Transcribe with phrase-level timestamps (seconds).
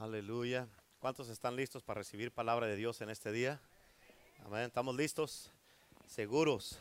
[0.00, 0.68] Aleluya.
[1.00, 3.60] ¿Cuántos están listos para recibir palabra de Dios en este día?
[4.44, 4.62] Amén.
[4.62, 5.50] ¿Estamos listos?
[6.06, 6.78] Seguros,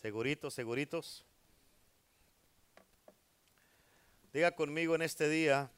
[0.00, 1.24] seguritos, seguritos.
[4.32, 5.72] Diga conmigo en este día,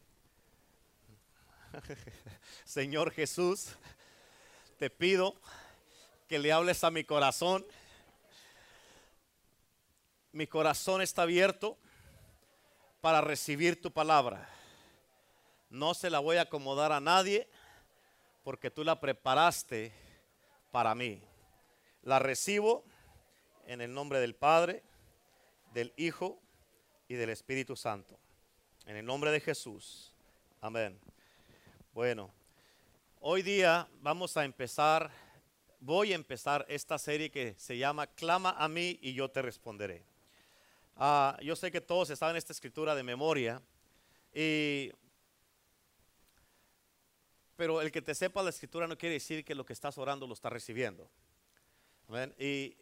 [2.67, 3.69] Señor Jesús,
[4.79, 5.35] te pido
[6.29, 7.65] que le hables a mi corazón.
[10.33, 11.79] Mi corazón está abierto
[13.01, 14.54] para recibir tu palabra.
[15.75, 17.49] No se la voy a acomodar a nadie
[18.45, 19.93] porque tú la preparaste
[20.71, 21.21] para mí.
[22.03, 22.85] La recibo
[23.67, 24.85] en el nombre del Padre,
[25.73, 26.41] del Hijo
[27.09, 28.17] y del Espíritu Santo.
[28.87, 30.15] En el nombre de Jesús.
[30.61, 30.97] Amén.
[31.93, 32.31] Bueno,
[33.19, 35.11] hoy día vamos a empezar,
[35.81, 40.05] voy a empezar esta serie que se llama Clama a mí y yo te responderé.
[40.95, 43.61] Ah, yo sé que todos en esta escritura de memoria
[44.33, 44.93] y
[47.57, 50.27] pero el que te sepa la escritura no quiere decir que lo que estás orando
[50.27, 51.09] lo estás recibiendo.
[52.39, 52.77] Y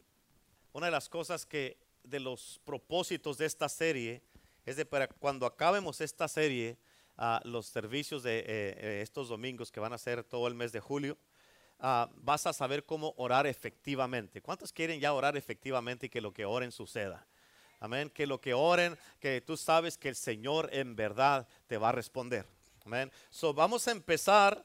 [0.72, 4.22] una de las cosas que de los propósitos de esta serie
[4.64, 6.78] es de para cuando acabemos esta serie,
[7.18, 10.72] uh, los servicios de eh, eh, estos domingos que van a ser todo el mes
[10.72, 11.18] de julio,
[11.80, 14.40] uh, vas a saber cómo orar efectivamente.
[14.40, 17.26] ¿Cuántos quieren ya orar efectivamente y que lo que oren suceda?
[17.80, 18.10] Amén.
[18.10, 21.92] Que lo que oren, que tú sabes que el Señor en verdad te va a
[21.92, 22.46] responder.
[22.84, 23.10] Amén.
[23.30, 24.64] So, vamos a empezar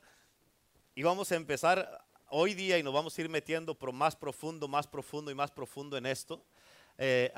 [0.97, 4.87] y vamos a empezar hoy día y nos vamos a ir metiendo más profundo, más
[4.87, 6.43] profundo y más profundo en esto.
[6.97, 7.31] Eh,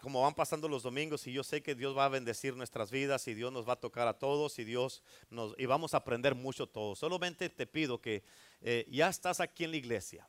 [0.00, 3.28] como van pasando los domingos y yo sé que Dios va a bendecir nuestras vidas
[3.28, 6.34] y Dios nos va a tocar a todos y Dios nos y vamos a aprender
[6.34, 7.00] mucho todos.
[7.00, 8.24] Solamente te pido que
[8.62, 10.26] eh, ya estás aquí en la iglesia,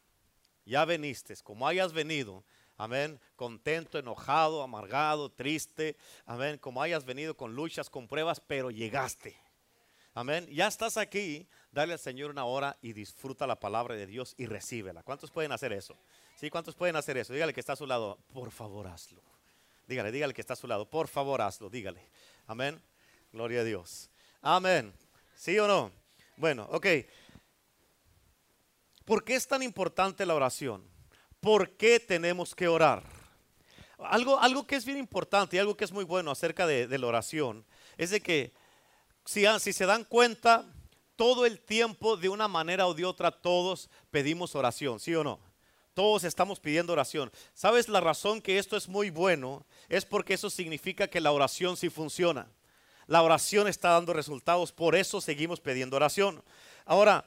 [0.66, 2.44] ya veniste, como hayas venido,
[2.80, 3.20] Amén.
[3.38, 5.96] Contento, enojado, amargado, triste.
[6.28, 6.60] Amén.
[6.60, 9.47] Como hayas venido con luchas, con pruebas, pero llegaste.
[10.18, 10.48] Amén.
[10.50, 11.48] Ya estás aquí.
[11.72, 15.04] Dale al Señor una hora y disfruta la palabra de Dios y recíbela.
[15.04, 15.96] ¿Cuántos pueden hacer eso?
[16.36, 16.50] ¿Sí?
[16.50, 17.34] ¿Cuántos pueden hacer eso?
[17.34, 18.18] Dígale que está a su lado.
[18.34, 19.22] Por favor, hazlo.
[19.86, 20.90] Dígale, dígale que está a su lado.
[20.90, 21.70] Por favor, hazlo.
[21.70, 22.02] Dígale.
[22.48, 22.82] Amén.
[23.32, 24.10] Gloria a Dios.
[24.42, 24.92] Amén.
[25.36, 25.92] ¿Sí o no?
[26.36, 26.88] Bueno, ok.
[29.06, 30.84] ¿Por qué es tan importante la oración?
[31.40, 33.04] ¿Por qué tenemos que orar?
[34.00, 37.06] Algo, algo que es bien importante y algo que es muy bueno acerca de, la
[37.06, 37.64] oración
[37.98, 38.52] es de que
[39.28, 40.66] si, si se dan cuenta,
[41.18, 45.40] todo el tiempo, de una manera o de otra, todos pedimos oración, ¿sí o no?
[45.94, 47.32] Todos estamos pidiendo oración.
[47.54, 49.66] ¿Sabes la razón que esto es muy bueno?
[49.90, 52.48] Es porque eso significa que la oración sí funciona.
[53.08, 56.42] La oración está dando resultados, por eso seguimos pidiendo oración.
[56.86, 57.26] Ahora,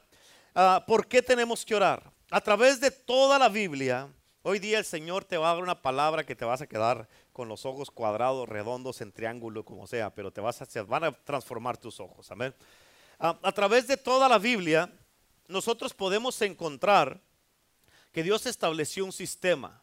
[0.55, 2.13] ah, ¿por qué tenemos que orar?
[2.31, 4.09] A través de toda la Biblia,
[4.43, 7.09] hoy día el Señor te va a dar una palabra que te vas a quedar
[7.33, 11.13] con los ojos cuadrados, redondos, en triángulo, como sea, pero te vas a, van a
[11.13, 12.31] transformar tus ojos.
[12.31, 12.55] Amén.
[13.19, 14.91] A, través de toda la Biblia,
[15.47, 17.21] nosotros podemos encontrar
[18.13, 19.83] que Dios estableció un sistema.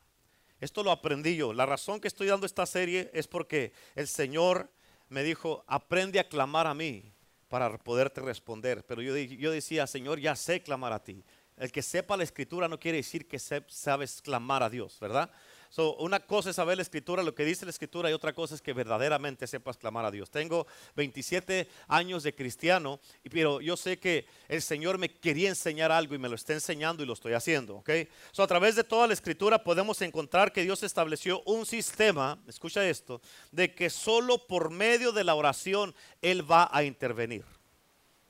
[0.60, 1.54] Esto lo aprendí yo.
[1.54, 4.72] La razón que estoy dando esta serie es porque el Señor
[5.08, 7.14] me dijo, aprende a clamar a mí
[7.48, 8.84] para poderte responder.
[8.88, 11.24] Pero yo, yo decía, Señor, ya sé clamar a ti.
[11.58, 15.32] El que sepa la escritura no quiere decir que sabes clamar a Dios, ¿verdad?
[15.70, 18.56] So, una cosa es saber la escritura, lo que dice la escritura, y otra cosa
[18.56, 20.30] es que verdaderamente sepas clamar a Dios.
[20.30, 26.16] Tengo 27 años de cristiano, pero yo sé que el Señor me quería enseñar algo
[26.16, 27.78] y me lo está enseñando y lo estoy haciendo.
[27.78, 27.90] ¿ok?
[28.32, 32.88] So, a través de toda la escritura podemos encontrar que Dios estableció un sistema, escucha
[32.88, 37.57] esto, de que solo por medio de la oración Él va a intervenir.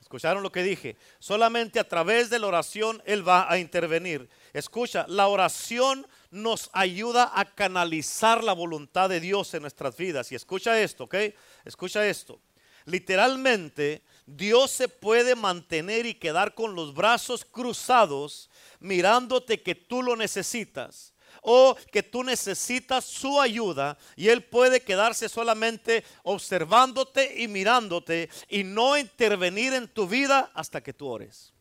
[0.07, 0.95] ¿Escucharon lo que dije?
[1.19, 4.29] Solamente a través de la oración Él va a intervenir.
[4.53, 10.31] Escucha, la oración nos ayuda a canalizar la voluntad de Dios en nuestras vidas.
[10.31, 11.15] Y escucha esto, ¿ok?
[11.65, 12.39] Escucha esto.
[12.85, 20.15] Literalmente, Dios se puede mantener y quedar con los brazos cruzados mirándote que tú lo
[20.15, 21.13] necesitas
[21.49, 28.65] o que tú necesitas su ayuda y Él puede quedarse solamente observándote y mirándote y
[28.65, 31.53] no intervenir en tu vida hasta que tú ores.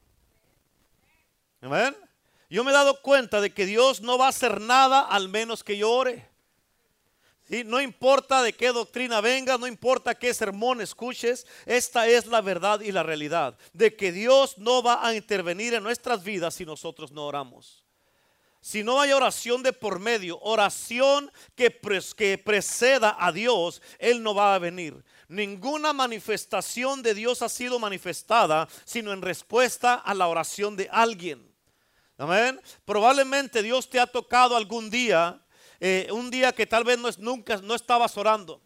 [1.61, 1.97] Amén.
[2.51, 5.63] Yo me he dado cuenta de que Dios no va a hacer nada al menos
[5.63, 6.29] que yo ore.
[7.49, 12.81] No importa de qué doctrina venga, no importa qué sermón escuches, esta es la verdad
[12.81, 17.13] y la realidad, de que Dios no va a intervenir en nuestras vidas si nosotros
[17.13, 17.86] no oramos.
[18.67, 21.79] Si no hay oración de por medio, oración que,
[22.17, 25.05] que preceda a Dios, Él no va a venir.
[25.29, 31.49] Ninguna manifestación de Dios ha sido manifestada sino en respuesta a la oración de alguien.
[32.19, 32.61] Amén.
[32.85, 35.41] Probablemente Dios te ha tocado algún día,
[35.79, 38.66] eh, un día que tal vez no nunca no estabas orando.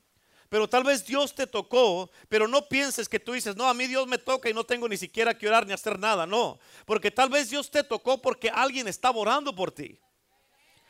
[0.50, 3.86] Pero tal vez Dios te tocó, pero no pienses que tú dices, no, a mí
[3.86, 6.26] Dios me toca y no tengo ni siquiera que orar ni hacer nada.
[6.26, 9.96] No, porque tal vez Dios te tocó porque alguien estaba orando por ti.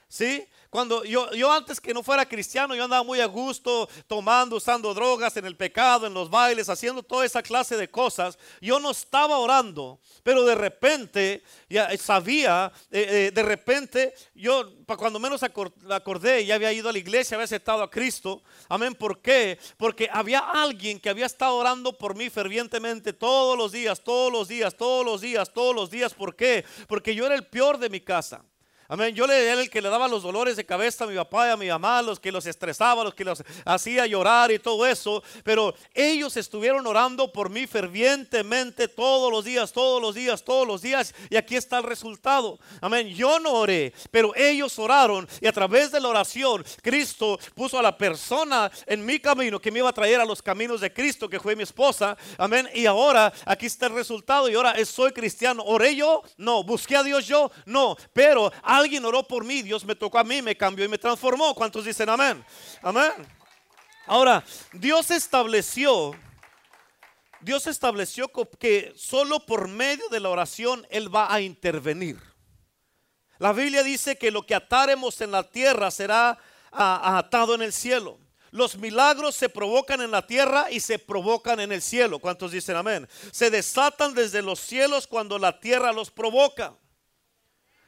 [0.09, 0.45] ¿Sí?
[0.71, 4.95] Cuando yo, yo antes que no fuera cristiano, yo andaba muy a gusto, tomando, usando
[4.95, 8.39] drogas en el pecado, en los bailes, haciendo toda esa clase de cosas.
[8.61, 15.19] Yo no estaba orando, pero de repente, ya sabía, eh, eh, de repente, yo cuando
[15.19, 18.41] menos acordé, ya había ido a la iglesia, había aceptado a Cristo.
[18.69, 18.95] Amén.
[18.95, 19.59] ¿Por qué?
[19.77, 24.47] Porque había alguien que había estado orando por mí fervientemente todos los días, todos los
[24.47, 26.15] días, todos los días, todos los días.
[26.15, 26.65] ¿Por qué?
[26.87, 28.45] Porque yo era el peor de mi casa.
[28.93, 29.15] Amén.
[29.15, 31.57] Yo era el que le daba los dolores de cabeza a mi papá y a
[31.57, 35.23] mi mamá, los que los estresaba, los que los hacía llorar y todo eso.
[35.45, 40.83] Pero ellos estuvieron orando por mí fervientemente todos los días, todos los días, todos los
[40.83, 41.15] días.
[41.29, 42.59] Y aquí está el resultado.
[42.81, 43.07] Amén.
[43.11, 45.29] Yo no oré, pero ellos oraron.
[45.41, 49.71] Y a través de la oración, Cristo puso a la persona en mi camino que
[49.71, 52.17] me iba a traer a los caminos de Cristo, que fue mi esposa.
[52.37, 52.69] Amén.
[52.75, 54.49] Y ahora aquí está el resultado.
[54.49, 55.63] Y ahora soy cristiano.
[55.65, 56.25] ¿Oré yo?
[56.37, 56.65] No.
[56.65, 57.53] ¿Busqué a Dios yo?
[57.67, 57.97] No.
[58.13, 61.55] Pero alguien oró por mí, Dios me tocó a mí, me cambió y me transformó.
[61.55, 62.45] ¿Cuántos dicen amén?
[62.83, 63.13] Amén.
[64.07, 66.13] Ahora, Dios estableció,
[67.41, 72.21] Dios estableció que solo por medio de la oración Él va a intervenir.
[73.39, 76.39] La Biblia dice que lo que ataremos en la tierra será
[76.73, 78.19] atado en el cielo.
[78.51, 82.19] Los milagros se provocan en la tierra y se provocan en el cielo.
[82.19, 83.09] ¿Cuántos dicen amén?
[83.31, 86.75] Se desatan desde los cielos cuando la tierra los provoca.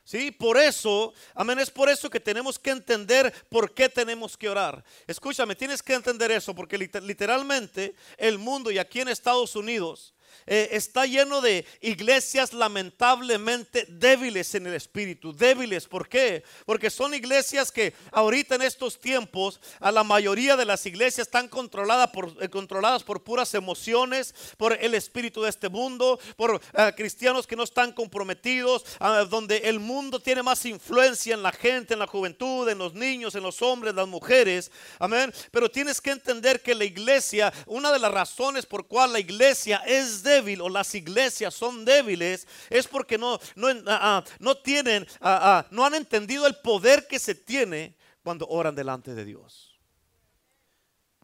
[0.04, 4.48] Sí, por eso, amén, es por eso que tenemos que entender por qué tenemos que
[4.48, 4.84] orar.
[5.06, 10.12] Escúchame, tienes que entender eso, porque literalmente el mundo y aquí en Estados Unidos,
[10.46, 15.34] eh, está lleno de iglesias lamentablemente débiles en el espíritu.
[15.34, 16.42] Débiles, ¿por qué?
[16.66, 21.48] Porque son iglesias que ahorita en estos tiempos, a la mayoría de las iglesias están
[21.48, 26.92] controladas por, eh, controladas por puras emociones, por el espíritu de este mundo, por eh,
[26.96, 28.84] cristianos que no están comprometidos,
[29.28, 33.34] donde el mundo tiene más influencia en la gente, en la juventud, en los niños,
[33.34, 34.70] en los hombres, las mujeres.
[34.98, 35.32] Amén.
[35.50, 39.82] Pero tienes que entender que la iglesia, una de las razones por cual la iglesia
[39.86, 45.06] es débil o las iglesias son débiles es porque no, no, ah, ah, no tienen,
[45.20, 49.78] ah, no han entendido el poder que se tiene cuando oran delante de Dios.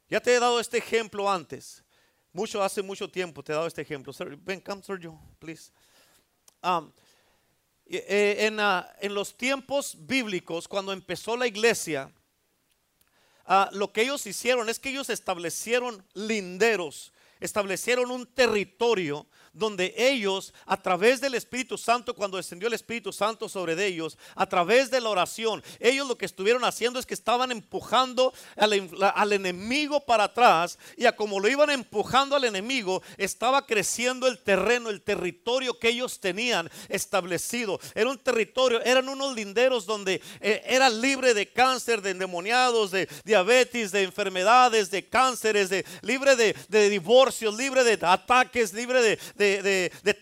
[0.08, 1.84] Ya te he dado este ejemplo antes.
[2.32, 4.12] Mucho, hace mucho tiempo te he dado este ejemplo.
[4.42, 5.70] Ven, come, Sergio, please.
[6.62, 6.92] Um,
[7.86, 8.58] eh, en,
[9.00, 12.12] en, los tiempos bíblicos, cuando empezó la iglesia,
[13.72, 19.26] lo que ellos hicieron es que ellos establecieron linderos establecieron un territorio
[19.58, 24.46] donde ellos, a través del Espíritu Santo, cuando descendió el Espíritu Santo sobre ellos, a
[24.46, 30.00] través de la oración, ellos lo que estuvieron haciendo es que estaban empujando al, enemigo
[30.00, 35.02] para atrás y a como lo iban empujando al enemigo, estaba creciendo el terreno, el
[35.02, 37.80] territorio que ellos tenían establecido.
[37.94, 43.08] Era un territorio, eran unos linderos donde eh, era libre de cáncer, de endemoniados, de
[43.24, 49.18] diabetes, de enfermedades, de cánceres, de libre de, de divorcios, libre de ataques, libre de,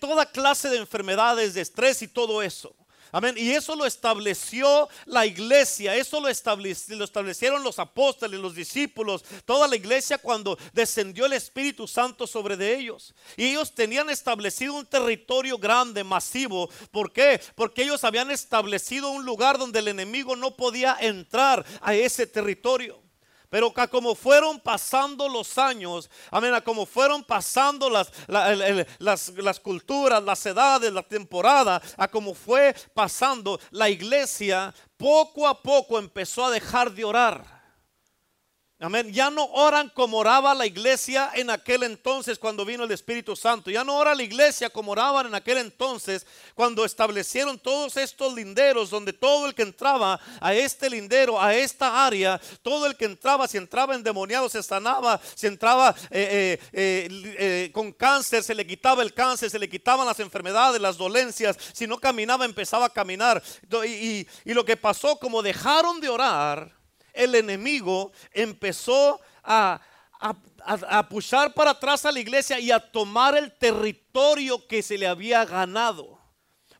[0.00, 2.74] toda clase de enfermedades, de estrés y todo eso.
[3.12, 3.34] Amén.
[3.38, 9.68] Y eso lo estableció la iglesia, eso lo, lo, establecieron los apóstoles, los discípulos, toda
[9.68, 13.14] la iglesia cuando descendió el Espíritu Santo sobre de ellos.
[13.36, 16.68] Y ellos tenían establecido un territorio grande, masivo.
[16.90, 17.40] ¿Por qué?
[17.54, 23.05] Porque ellos habían establecido un lugar donde el enemigo no podía entrar a ese territorio.
[23.48, 30.44] Pero como fueron pasando los años, amén, como fueron pasando las, las, las, culturas, las
[30.46, 36.92] edades, la temporada, a como fue pasando, la iglesia poco a poco empezó a dejar
[36.92, 37.55] de orar.
[38.78, 39.10] Amén.
[39.10, 43.70] Ya no oran como oraba la iglesia en aquel entonces cuando vino el Espíritu Santo.
[43.70, 48.90] Ya no ora la iglesia como oraban en aquel entonces cuando establecieron todos estos linderos
[48.90, 53.48] donde todo el que entraba a este lindero, a esta área, todo el que entraba,
[53.48, 59.02] si entraba endemoniado se sanaba, si entraba eh, eh, eh, con cáncer se le quitaba
[59.02, 61.56] el cáncer, se le quitaban las enfermedades, las dolencias.
[61.72, 63.42] Si no caminaba empezaba a caminar.
[63.86, 66.75] y lo que pasó como dejaron de orar
[67.16, 69.80] el enemigo empezó a,
[70.20, 71.08] a,
[71.54, 76.16] para atrás a la iglesia y a tomar el territorio que se le había ganado.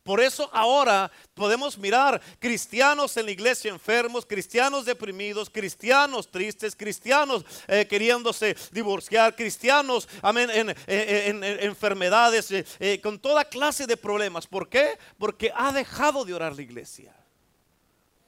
[0.07, 7.45] Por eso ahora podemos mirar cristianos en la iglesia enfermos, cristianos deprimidos, cristianos tristes, cristianos
[7.67, 14.47] eh, queriéndose divorciar, cristianos amén, en, enfermedades, eh, eh, con toda clase de problemas.
[14.47, 14.97] ¿Por qué?
[15.19, 17.13] Porque ha dejado de orar la iglesia.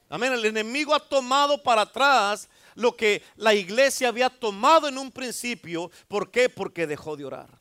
[0.09, 0.33] Amén.
[0.33, 5.91] El enemigo ha tomado para atrás lo que la iglesia había tomado en un principio.
[6.07, 6.49] ¿Por qué?
[6.49, 7.59] Porque dejó de orar.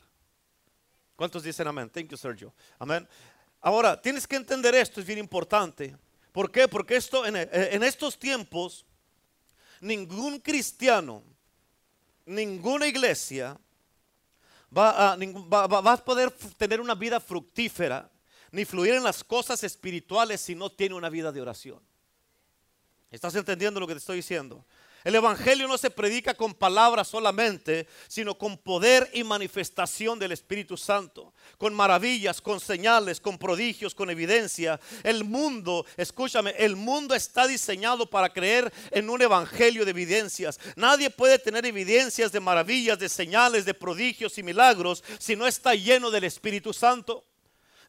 [1.15, 1.91] ¿Cuántos dicen amén?
[1.91, 2.55] Thank you, Sergio.
[2.79, 3.07] Amén.
[3.61, 5.97] Ahora, tienes que entender esto, es bien importante.
[6.33, 6.69] ¿Por qué?
[6.69, 8.87] Porque esto, en, estos tiempos,
[9.81, 11.25] ningún cristiano,
[12.25, 13.59] ninguna iglesia
[14.75, 18.09] va a, va a poder tener una vida fructífera
[18.53, 21.88] ni fluir en las cosas espirituales si no tiene una vida de oración.
[23.11, 24.67] ¿Estás entendiendo lo que te estoy diciendo?
[25.05, 30.77] El Evangelio no se predica con palabras solamente, sino con poder y manifestación del Espíritu
[30.77, 34.81] Santo, con maravillas, con señales, con prodigios, con evidencia.
[35.05, 40.59] El mundo, escúchame, el mundo está diseñado para creer en un Evangelio de evidencias.
[40.75, 45.75] Nadie puede tener evidencias de maravillas, de señales, de prodigios y milagros si no está
[45.75, 47.28] lleno del Espíritu Santo.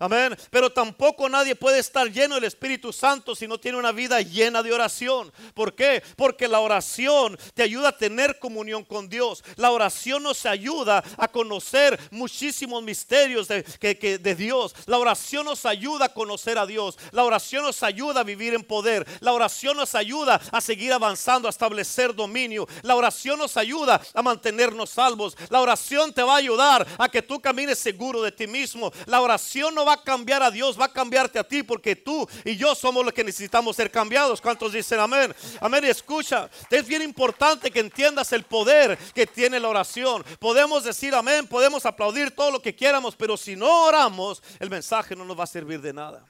[0.01, 0.37] Amén.
[0.49, 4.63] Pero tampoco nadie puede estar lleno del Espíritu Santo si no tiene una vida llena
[4.63, 5.29] de oración.
[5.53, 6.01] ¿Por qué?
[6.15, 9.43] Porque la oración te ayuda a tener comunión con Dios.
[9.57, 14.73] La oración nos ayuda a conocer muchísimos misterios de, de Dios.
[14.85, 16.97] La oración nos ayuda a conocer a Dios.
[17.11, 19.05] La oración nos ayuda a vivir en poder.
[19.19, 22.69] La oración nos ayuda a seguir avanzando, a establecer dominio.
[22.83, 25.35] La oración nos ayuda a mantenernos salvos.
[25.49, 28.93] La oración te va a ayudar a que tú camines seguro de ti mismo.
[29.05, 32.27] La oración no va a cambiar a Dios, va a cambiarte a ti porque tú
[32.45, 34.39] y yo somos los que necesitamos ser cambiados.
[34.39, 35.35] ¿Cuántos dicen amén?
[35.59, 35.83] Amén.
[35.85, 40.23] Escucha, es bien importante que entiendas el poder que tiene la oración.
[40.39, 45.15] Podemos decir amén, podemos aplaudir todo lo que quieramos, pero si no oramos, el mensaje
[45.15, 46.25] no nos va a servir de nada.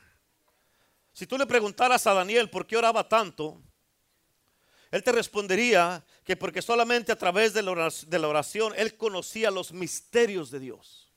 [1.14, 3.62] Si tú le preguntaras a Daniel por qué oraba tanto,
[4.92, 10.50] él te respondería que porque solamente a través de la oración él conocía los misterios
[10.50, 11.09] de Dios.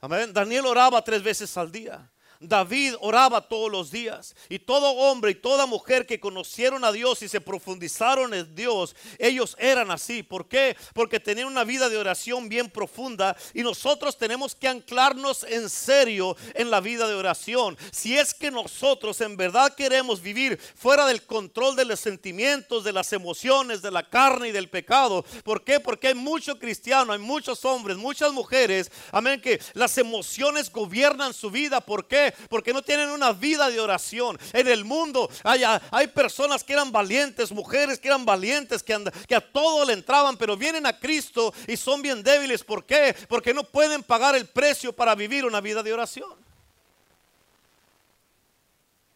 [0.00, 0.32] Amén.
[0.32, 2.10] Daniel oraba tres veces al día.
[2.40, 7.22] David oraba todos los días y todo hombre y toda mujer que conocieron a Dios
[7.22, 10.22] y se profundizaron en Dios, ellos eran así.
[10.22, 10.76] ¿Por qué?
[10.94, 16.36] Porque tenían una vida de oración bien profunda y nosotros tenemos que anclarnos en serio
[16.54, 17.76] en la vida de oración.
[17.90, 22.92] Si es que nosotros en verdad queremos vivir fuera del control de los sentimientos, de
[22.92, 25.24] las emociones, de la carne y del pecado.
[25.44, 25.80] ¿Por qué?
[25.80, 31.50] Porque hay muchos cristianos, hay muchos hombres, muchas mujeres, amén, que las emociones gobiernan su
[31.50, 31.80] vida.
[31.80, 32.27] ¿Por qué?
[32.48, 34.38] Porque no tienen una vida de oración.
[34.52, 39.34] En el mundo hay, hay personas que eran valientes, mujeres que eran valientes, que, que
[39.34, 42.64] a todo le entraban, pero vienen a Cristo y son bien débiles.
[42.64, 43.14] ¿Por qué?
[43.28, 46.48] Porque no pueden pagar el precio para vivir una vida de oración.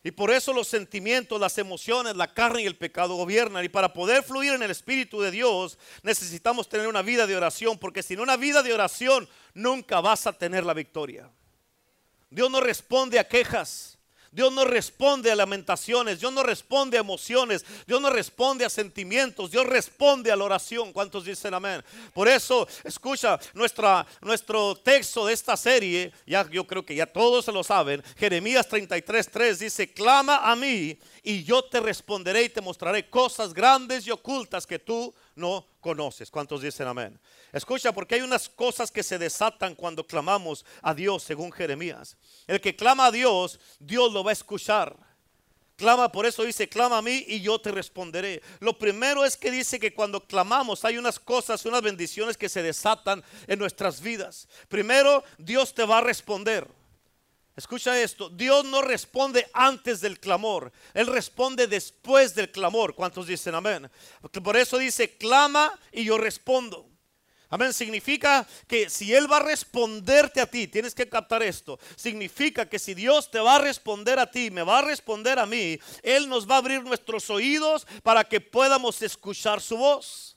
[0.05, 3.65] Y por eso los sentimientos, las emociones, la carne y el pecado gobiernan.
[3.65, 7.79] Y para poder fluir en el Espíritu de Dios necesitamos tener una vida de oración,
[7.79, 11.31] porque sin una vida de oración nunca vas a tener la victoria.
[12.33, 13.99] Dios no responde a quejas.
[14.33, 19.51] Dios no responde a lamentaciones, Dios no responde a emociones, Dios no responde a sentimientos,
[19.51, 20.91] Dios responde a la oración.
[20.91, 21.85] ¿Cuántos dicen amén?
[22.15, 27.45] Por eso, escucha, nuestra, nuestro texto de esta serie, ya yo creo que ya todos
[27.45, 32.63] se lo saben, Jeremías 33:3 dice, clama a mí y yo te responderé y te
[32.63, 36.31] mostraré cosas grandes y ocultas que tú no conoces.
[36.31, 37.19] ¿Cuántos dicen amén?
[37.53, 42.17] Escucha, porque hay unas cosas que se desatan cuando clamamos a Dios, según Jeremías.
[42.47, 44.97] El que clama a Dios, Dios lo va a escuchar.
[45.77, 48.43] Clama, por eso dice, clama a mí y yo te responderé.
[48.61, 52.63] Lo primero es que dice que cuando clamamos hay unas cosas, unas bendiciones que se
[52.63, 54.49] desatan en nuestras vidas.
[54.69, 56.69] Primero, Dios te va a responder.
[57.55, 62.95] Escucha esto, Dios no responde antes del clamor, Él responde después del clamor.
[62.95, 63.91] ¿Cuántos dicen amén?
[64.43, 66.89] Por eso dice, clama y yo respondo.
[67.51, 72.67] Amén, significa que si Él va a responderte a ti, tienes que captar esto, significa
[72.67, 75.79] que si Dios te va a responder a ti, me va a responder a mí,
[76.03, 80.32] Él nos va a abrir nuestros oídos para que podamos escuchar su voz.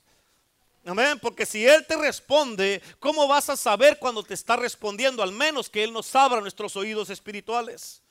[0.86, 5.20] Amén, porque si Él te responde, ¿cómo vas a saber cuando te está respondiendo?
[5.20, 8.02] Al menos que Él nos abra nuestros oídos espirituales.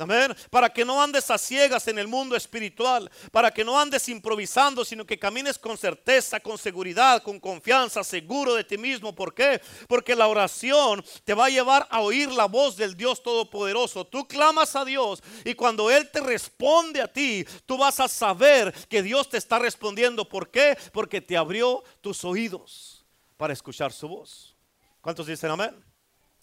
[0.00, 0.32] Amén.
[0.48, 3.10] Para que no andes a ciegas en el mundo espiritual.
[3.32, 8.54] Para que no andes improvisando, sino que camines con certeza, con seguridad, con confianza, seguro
[8.54, 9.12] de ti mismo.
[9.12, 9.60] ¿Por qué?
[9.88, 14.06] Porque la oración te va a llevar a oír la voz del Dios Todopoderoso.
[14.06, 18.72] Tú clamas a Dios y cuando Él te responde a ti, tú vas a saber
[18.88, 20.28] que Dios te está respondiendo.
[20.28, 20.78] ¿Por qué?
[20.92, 23.04] Porque te abrió tus oídos
[23.36, 24.54] para escuchar su voz.
[25.00, 25.87] ¿Cuántos dicen amén?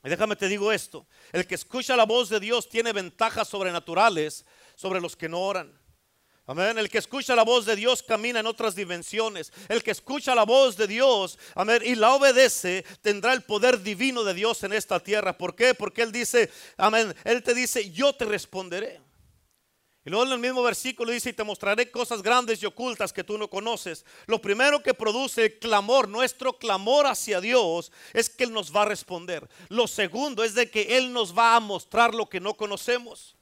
[0.10, 4.46] Déjame te digo esto, el que escucha la voz de Dios tiene ventajas sobrenaturales
[4.76, 5.74] sobre los que no oran.
[6.48, 6.78] Amén.
[6.78, 9.52] El que escucha la voz de Dios camina en otras dimensiones.
[9.68, 14.24] El que escucha la voz de Dios, amén, y la obedece, tendrá el poder divino
[14.24, 15.36] de Dios en esta tierra.
[15.36, 15.74] ¿Por qué?
[15.74, 19.02] Porque Él dice, amén, Él te dice, yo te responderé.
[20.06, 23.24] Y luego en el mismo versículo dice, y te mostraré cosas grandes y ocultas que
[23.24, 24.06] tú no conoces.
[24.28, 28.84] Lo primero que produce el clamor, nuestro clamor hacia Dios, es que Él nos va
[28.84, 29.50] a responder.
[29.68, 33.36] Lo segundo es de que Él nos va a mostrar lo que no conocemos.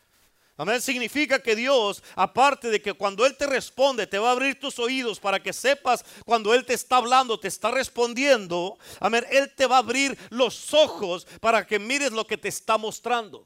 [0.55, 0.81] Amén.
[0.81, 4.79] Significa que Dios, aparte de que cuando Él te responde, te va a abrir tus
[4.79, 8.77] oídos para que sepas cuando Él te está hablando, te está respondiendo.
[9.01, 9.25] Amén.
[9.31, 13.45] Él te va a abrir los ojos para que mires lo que te está mostrando.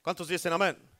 [0.00, 0.93] ¿Cuántos dicen amén?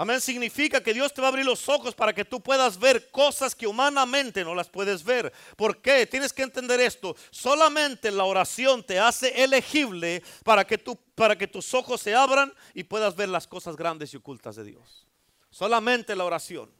[0.00, 0.20] Amén.
[0.20, 3.52] Significa que Dios te va a abrir los ojos para que tú puedas ver cosas
[3.52, 5.32] que humanamente no las puedes ver.
[5.56, 6.06] ¿Por qué?
[6.06, 7.16] Tienes que entender esto.
[7.32, 10.78] Solamente la oración te hace elegible para que,
[11.16, 14.62] para que tus ojos se abran y puedas ver las cosas grandes y ocultas de
[14.62, 15.08] Dios.
[15.50, 16.70] Solamente la oración.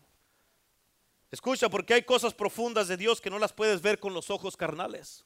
[1.33, 4.57] Escucha, porque hay cosas profundas de Dios que no las puedes ver con los ojos
[4.57, 5.25] carnales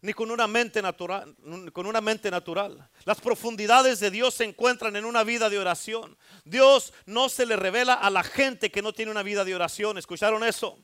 [0.00, 1.34] ni con una mente natural,
[1.72, 2.88] con una mente natural.
[3.04, 6.16] Las profundidades de Dios se encuentran en una vida de oración.
[6.44, 9.98] Dios no se le revela a la gente que no tiene una vida de oración.
[9.98, 10.78] ¿Escucharon eso?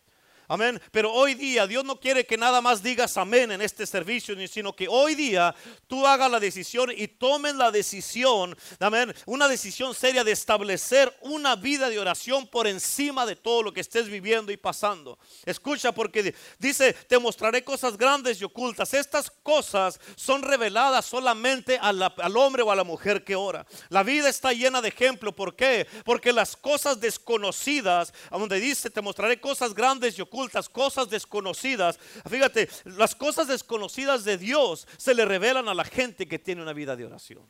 [0.47, 0.81] Amén.
[0.91, 4.75] Pero hoy día Dios no quiere que nada más digas amén en este servicio, sino
[4.75, 5.55] que hoy día
[5.87, 11.57] tú hagas la decisión y tomen la decisión, amén, una decisión seria de establecer una
[11.57, 15.19] vida de oración por encima de todo lo que estés viviendo y pasando.
[15.47, 18.93] Escucha porque dice, te mostraré cosas grandes y ocultas.
[18.93, 23.67] Estas cosas son reveladas solamente al hombre o a la mujer que ora.
[23.89, 25.35] La vida está llena de ejemplos.
[25.35, 25.87] ¿Por qué?
[26.05, 31.99] Porque las cosas desconocidas, donde dice, te mostraré cosas grandes y ocultas ocultas, cosas desconocidas.
[32.29, 36.73] Fíjate, las cosas desconocidas de Dios se le revelan a la gente que tiene una
[36.73, 37.49] vida de oración.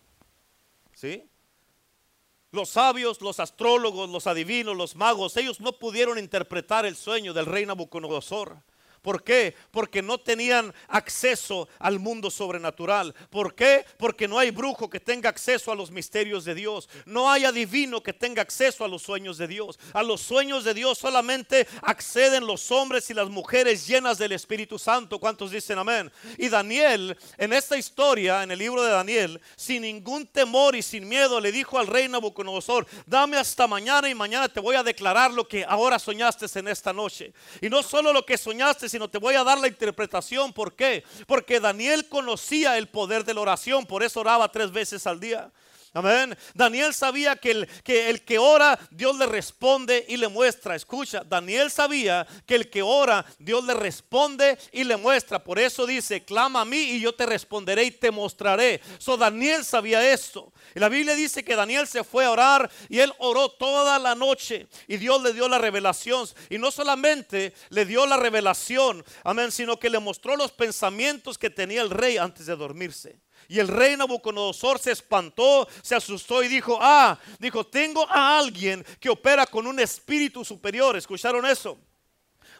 [0.92, 1.24] ¿Sí?
[2.52, 7.46] Los sabios, los astrólogos, los adivinos, los magos, ellos no pudieron interpretar el sueño del
[7.46, 8.62] rey Nabucodonosor.
[9.04, 9.54] ¿Por qué?
[9.70, 13.14] Porque no tenían acceso al mundo sobrenatural.
[13.28, 13.84] ¿Por qué?
[13.98, 16.88] Porque no hay brujo que tenga acceso a los misterios de Dios.
[17.04, 19.78] No hay adivino que tenga acceso a los sueños de Dios.
[19.92, 24.78] A los sueños de Dios solamente acceden los hombres y las mujeres llenas del Espíritu
[24.78, 25.18] Santo.
[25.18, 26.10] ¿Cuántos dicen amén?
[26.38, 31.06] Y Daniel, en esta historia, en el libro de Daniel, sin ningún temor y sin
[31.06, 35.30] miedo, le dijo al rey Nabucodonosor, dame hasta mañana y mañana te voy a declarar
[35.30, 37.34] lo que ahora soñaste en esta noche.
[37.60, 40.52] Y no solo lo que soñaste, sino te voy a dar la interpretación.
[40.52, 41.02] ¿Por qué?
[41.26, 45.50] Porque Daniel conocía el poder de la oración, por eso oraba tres veces al día.
[45.96, 46.36] Amén.
[46.54, 50.74] Daniel sabía que el, que ora, Dios le responde y le muestra.
[50.74, 55.44] Escucha, Daniel sabía que el que ora, Dios le responde y le muestra.
[55.44, 58.80] Por eso dice, clama a mí y yo te responderé y te mostraré.
[58.98, 60.52] So Daniel sabía esto.
[60.74, 64.16] Y la Biblia dice que Daniel se fue a orar y él oró toda la
[64.16, 66.28] noche y Dios le dio la revelación.
[66.50, 71.50] Y no solamente le dio la revelación, amén, sino que le mostró los pensamientos que
[71.50, 73.20] tenía el rey antes de dormirse.
[73.48, 78.84] Y el rey Nabucodonosor se espantó, se asustó y dijo, ah, dijo, tengo a alguien
[79.00, 80.96] que opera con un espíritu superior.
[80.96, 81.78] ¿Escucharon eso?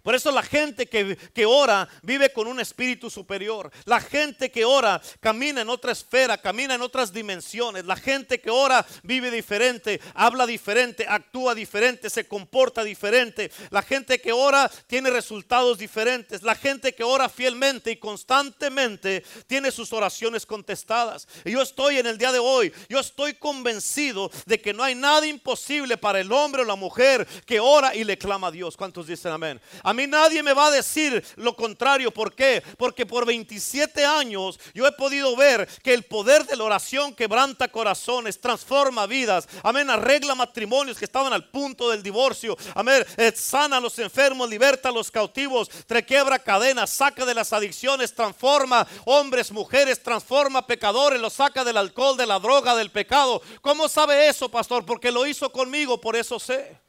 [0.05, 3.73] Por eso la gente que, que, ora vive con un espíritu superior.
[3.87, 7.87] La gente que ora camina en otra esfera, camina en otras dimensiones.
[7.87, 13.51] La gente que ora vive diferente, habla diferente, actúa diferente, se comporta diferente.
[13.71, 16.43] La gente que ora tiene resultados diferentes.
[16.43, 21.27] La gente que ora fielmente y constantemente tiene sus oraciones contestadas.
[21.47, 24.95] Y yo estoy en el día de hoy, yo estoy convencido de que no hay
[24.95, 28.77] nada imposible para el hombre o la mujer que ora y le clama a Dios.
[28.77, 29.59] ¿Cuántos dicen amén?
[29.95, 32.11] A mí nadie me va a decir lo contrario.
[32.11, 32.65] ¿Por qué?
[32.77, 37.69] Porque por 27 años yo he podido ver que el poder de la oración quebranta
[37.69, 39.49] corazones, transforma vidas.
[39.63, 39.89] Amén.
[39.89, 42.57] Arregla matrimonios que estaban al punto del divorcio.
[42.75, 43.07] Amén.
[43.17, 48.13] Eh, sana a los enfermos, liberta a los cautivos, trequebra cadenas, saca de las adicciones,
[48.13, 53.41] transforma hombres, mujeres, transforma pecadores, los saca del alcohol, de la droga, del pecado.
[53.61, 54.85] ¿Cómo sabe eso, pastor?
[54.85, 56.84] Porque lo hizo conmigo, por eso sé.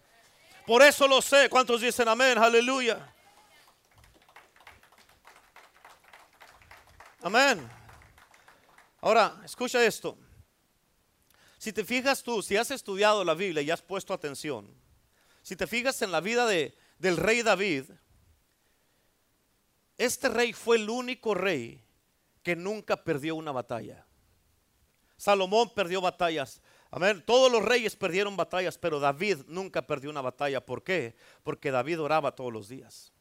[0.66, 1.50] Por eso lo sé.
[1.50, 2.38] ¿Cuántos dicen amén?
[2.38, 3.14] Aleluya.
[7.22, 7.70] Amén.
[9.02, 10.18] Ahora, escucha esto.
[11.58, 14.72] Si te fijas tú, si has estudiado la Biblia y has puesto atención,
[15.42, 17.86] si te fijas en la vida de, del rey David,
[19.98, 21.84] este rey fue el único rey
[22.44, 24.06] que nunca perdió una batalla.
[25.18, 26.62] Salomón perdió batallas,
[26.96, 27.22] Amén.
[27.26, 30.66] Todos los reyes perdieron batallas, pero David nunca perdió una batalla.
[30.66, 31.14] ¿Por qué?
[31.44, 33.12] Porque David oraba todos los días.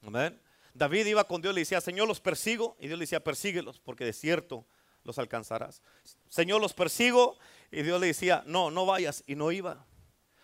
[0.00, 0.40] Amén.
[0.72, 2.78] David iba con Dios y le decía, Señor, los persigo.
[2.80, 4.64] Y Dios le decía, persíguelos, porque de cierto
[5.04, 5.82] los alcanzarás.
[6.30, 7.36] Señor, los persigo.
[7.70, 9.22] Y Dios le decía, no, no vayas.
[9.26, 9.84] Y no iba.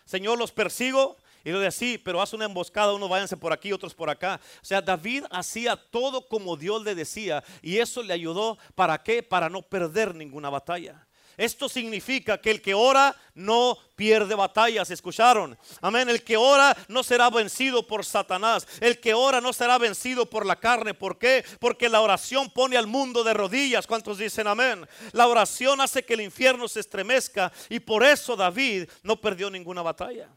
[0.05, 1.17] Señor, los persigo.
[1.45, 4.39] Y Dios decía, sí, pero haz una emboscada, unos váyanse por aquí, otros por acá.
[4.61, 7.43] O sea, David hacía todo como Dios le decía.
[7.63, 9.23] Y eso le ayudó, ¿para qué?
[9.23, 11.08] Para no perder ninguna batalla.
[11.39, 15.57] Esto significa que el que ora no pierde batallas, ¿escucharon?
[15.81, 20.29] Amén, el que ora no será vencido por Satanás, el que ora no será vencido
[20.29, 21.45] por la carne, ¿por qué?
[21.61, 24.85] Porque la oración pone al mundo de rodillas, ¿cuántos dicen amén?
[25.13, 29.83] La oración hace que el infierno se estremezca y por eso David no perdió ninguna
[29.83, 30.29] batalla.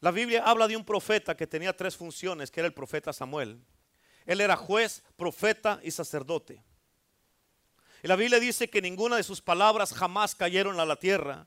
[0.00, 3.62] La Biblia habla de un profeta que tenía tres funciones, que era el profeta Samuel.
[4.26, 6.60] Él era juez, profeta y sacerdote.
[8.02, 11.46] Y la Biblia dice que ninguna de sus palabras jamás cayeron a la tierra.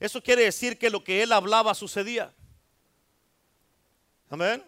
[0.00, 2.34] Eso quiere decir que lo que él hablaba sucedía.
[4.28, 4.64] Amén.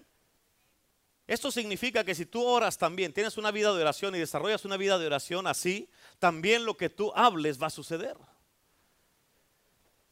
[1.27, 4.77] Esto significa que si tú oras también, tienes una vida de oración y desarrollas una
[4.77, 8.16] vida de oración así, también lo que tú hables va a suceder.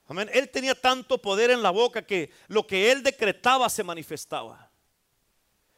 [0.07, 0.29] Amén.
[0.33, 4.71] Él tenía tanto poder en la boca que lo que él decretaba se manifestaba.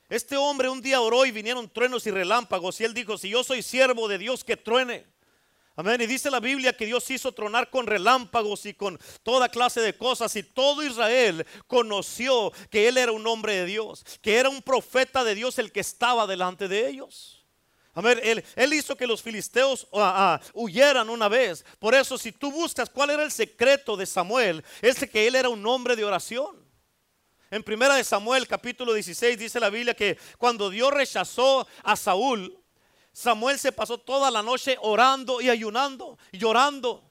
[0.08, 3.44] Este hombre un día oró y vinieron truenos y relámpagos y él dijo, si yo
[3.44, 5.04] soy siervo de Dios, que truene.
[5.78, 6.00] Amén.
[6.00, 9.94] Y dice la Biblia que Dios hizo tronar con relámpagos y con toda clase de
[9.94, 10.34] cosas.
[10.34, 15.22] Y todo Israel conoció que Él era un hombre de Dios, que era un profeta
[15.22, 17.44] de Dios el que estaba delante de ellos.
[17.92, 18.20] Amén.
[18.22, 21.64] Él, hizo que los filisteos ah, ah, huyeran una vez.
[21.78, 25.50] Por eso, si tú buscas cuál era el secreto de Samuel, es que él era
[25.50, 26.56] un hombre de oración.
[27.50, 32.62] En primera de Samuel, capítulo 16, dice la Biblia que cuando Dios rechazó a Saúl,
[33.16, 37.02] Samuel se pasó toda la noche orando y ayunando llorando.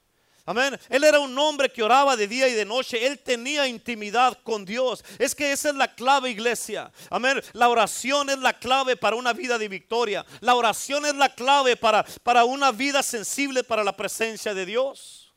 [0.45, 0.79] Amén.
[0.87, 3.07] Él era un hombre que oraba de día y de noche.
[3.07, 5.03] Él tenía intimidad con Dios.
[5.17, 6.91] Es que esa es la clave, iglesia.
[7.09, 7.41] Amén.
[7.53, 10.23] La oración es la clave para una vida de victoria.
[10.41, 15.33] La oración es la clave para, para una vida sensible para la presencia de Dios.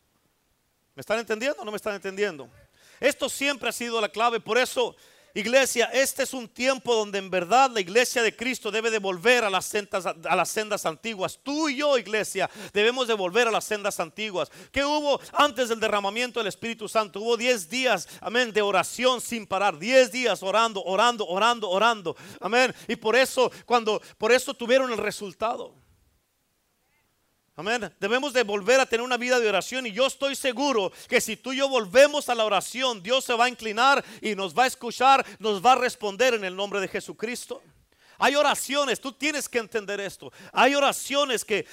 [0.95, 2.47] ¿Me están entendiendo o no me están entendiendo?
[3.01, 4.39] Esto siempre ha sido la clave.
[4.39, 4.95] Por eso
[5.39, 9.45] Iglesia, este es un tiempo donde en verdad la iglesia de Cristo debe de volver
[9.45, 11.39] a las sendas, a las sendas antiguas.
[11.41, 14.51] Tú y yo, iglesia, debemos de volver a las sendas antiguas.
[14.73, 17.21] ¿Qué hubo antes del derramamiento del Espíritu Santo?
[17.21, 19.79] Hubo 10 días, amén, de oración sin parar.
[19.79, 22.17] 10 días orando, orando, orando, orando.
[22.41, 22.75] Amén.
[22.89, 25.73] Y por eso, cuando, por eso tuvieron el resultado.
[27.59, 27.93] Amén.
[27.99, 31.37] Debemos de volver a tener una vida de oración y yo estoy seguro que si
[31.37, 34.63] tú y yo volvemos a la oración, Dios se va a inclinar y nos va
[34.63, 37.61] a escuchar, nos va a responder en el nombre de Jesucristo.
[38.17, 40.33] Hay oraciones, tú tienes que entender esto.
[40.53, 41.67] Hay oraciones que,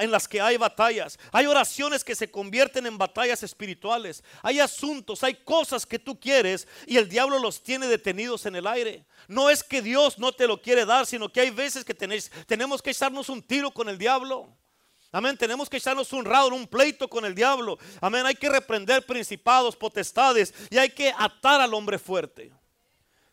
[0.00, 1.18] en las que hay batallas.
[1.30, 4.24] Hay oraciones que se convierten en batallas espirituales.
[4.40, 8.66] Hay asuntos, hay cosas que tú quieres y el diablo los tiene detenidos en el
[8.66, 9.04] aire.
[9.28, 12.80] No es que Dios no te lo quiere dar, sino que hay veces que tenemos
[12.80, 14.56] que echarnos un tiro con el diablo.
[15.16, 15.34] Amén.
[15.34, 17.78] Tenemos que echarnos un rado, un pleito con el diablo.
[18.02, 18.26] Amén.
[18.26, 22.52] Hay que reprender principados, potestades y hay que atar al hombre fuerte.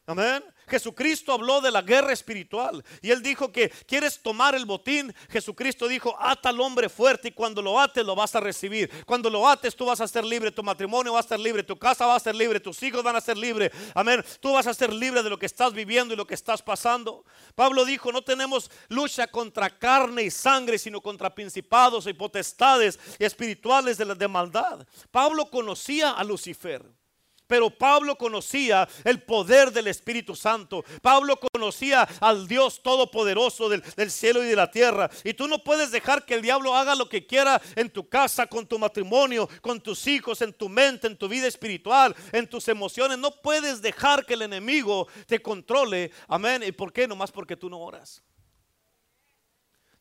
[0.05, 0.41] Amén.
[0.67, 5.13] Jesucristo habló de la guerra espiritual y él dijo que quieres tomar el botín.
[5.29, 8.89] Jesucristo dijo, ata al hombre fuerte y cuando lo ates lo vas a recibir.
[9.05, 11.77] Cuando lo ates tú vas a ser libre, tu matrimonio va a ser libre, tu
[11.77, 13.71] casa va a ser libre, tus hijos van a ser libres.
[13.93, 14.23] Amén.
[14.39, 17.25] Tú vas a ser libre de lo que estás viviendo y lo que estás pasando.
[17.55, 23.97] Pablo dijo, no tenemos lucha contra carne y sangre, sino contra principados y potestades espirituales
[23.97, 24.85] de la de maldad.
[25.11, 26.83] Pablo conocía a Lucifer.
[27.53, 30.83] Pero Pablo conocía el poder del Espíritu Santo.
[31.03, 35.07] Pablo conocía al Dios Todopoderoso del, cielo y de la tierra.
[35.23, 38.47] Y tú no puedes dejar que el diablo haga lo que quiera en tu casa,
[38.47, 42.67] con tu matrimonio, con tus hijos, en tu mente, en tu vida espiritual, en tus
[42.69, 43.19] emociones.
[43.19, 46.09] No puedes dejar que el enemigo te controle.
[46.27, 46.63] Amén.
[46.63, 47.07] ¿Y por qué?
[47.07, 48.23] Nomás porque tú no oras.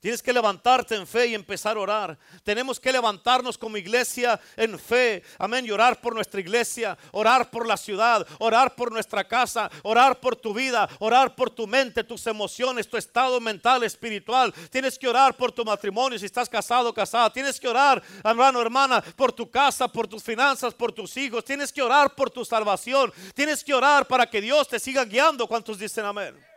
[0.03, 2.19] Tienes que levantarte en fe y empezar a orar.
[2.43, 5.23] Tenemos que levantarnos como iglesia en fe.
[5.39, 5.65] Amén.
[5.65, 10.35] Y orar por nuestra iglesia, orar por la ciudad, orar por nuestra casa, orar por
[10.35, 14.53] tu vida, orar por tu mente, tus emociones, tu estado mental, espiritual.
[14.71, 17.33] Tienes que orar por tu matrimonio si estás casado o casada.
[17.33, 21.45] Tienes que orar, hermano, hermana, por tu casa, por tus finanzas, por tus hijos.
[21.45, 23.13] Tienes que orar por tu salvación.
[23.37, 25.47] Tienes que orar para que Dios te siga guiando.
[25.47, 26.52] ¿Cuántos dicen amén?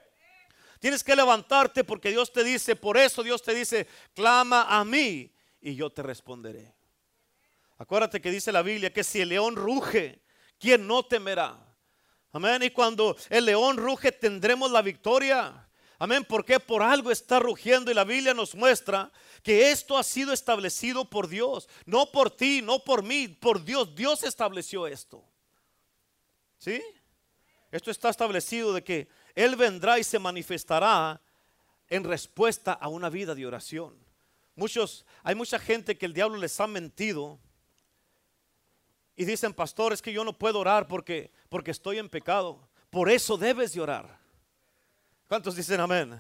[0.80, 5.32] Tienes que levantarte porque Dios te dice, por eso Dios te dice, clama a mí
[5.62, 6.76] y yo te responderé.
[7.78, 10.22] Acuérdate que dice la Biblia que si el león ruge,
[10.60, 11.58] ¿quién no temerá?
[12.32, 12.64] Amén.
[12.64, 15.68] Y cuando el león ruge tendremos la victoria.
[16.00, 16.26] Amén.
[16.28, 19.12] Porque por algo está rugiendo y la Biblia nos muestra
[19.42, 21.70] que esto ha sido establecido por Dios.
[21.86, 23.96] No por ti, no por mí, por Dios.
[23.96, 25.24] Dios estableció esto.
[26.58, 26.82] ¿Sí?
[27.72, 31.21] Esto está establecido de que él vendrá y se manifestará
[31.89, 33.95] en respuesta a una vida de oración.
[34.56, 37.39] Muchos, hay mucha gente que el diablo les ha mentido
[39.15, 42.67] y dicen, pastor, es que yo no puedo orar porque, porque estoy en pecado.
[42.89, 44.17] Por eso debes de orar.
[45.28, 46.19] ¿Cuántos dicen amén?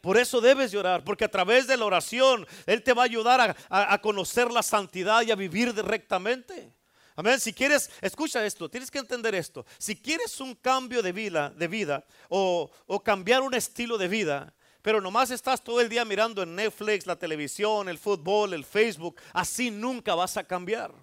[0.00, 3.56] Por eso debes llorar, porque a través de la oración Él te va a ayudar
[3.68, 6.72] a, conocer la santidad y a vivir rectamente.
[7.20, 7.38] Amén.
[7.38, 9.66] Si quieres, escucha esto, tienes que entender esto.
[9.76, 14.54] Si quieres un cambio de vida, de vida o, o cambiar un estilo de vida,
[14.80, 19.20] pero nomás estás todo el día mirando en Netflix, la televisión, el fútbol, el Facebook,
[19.34, 20.94] así nunca vas a cambiar.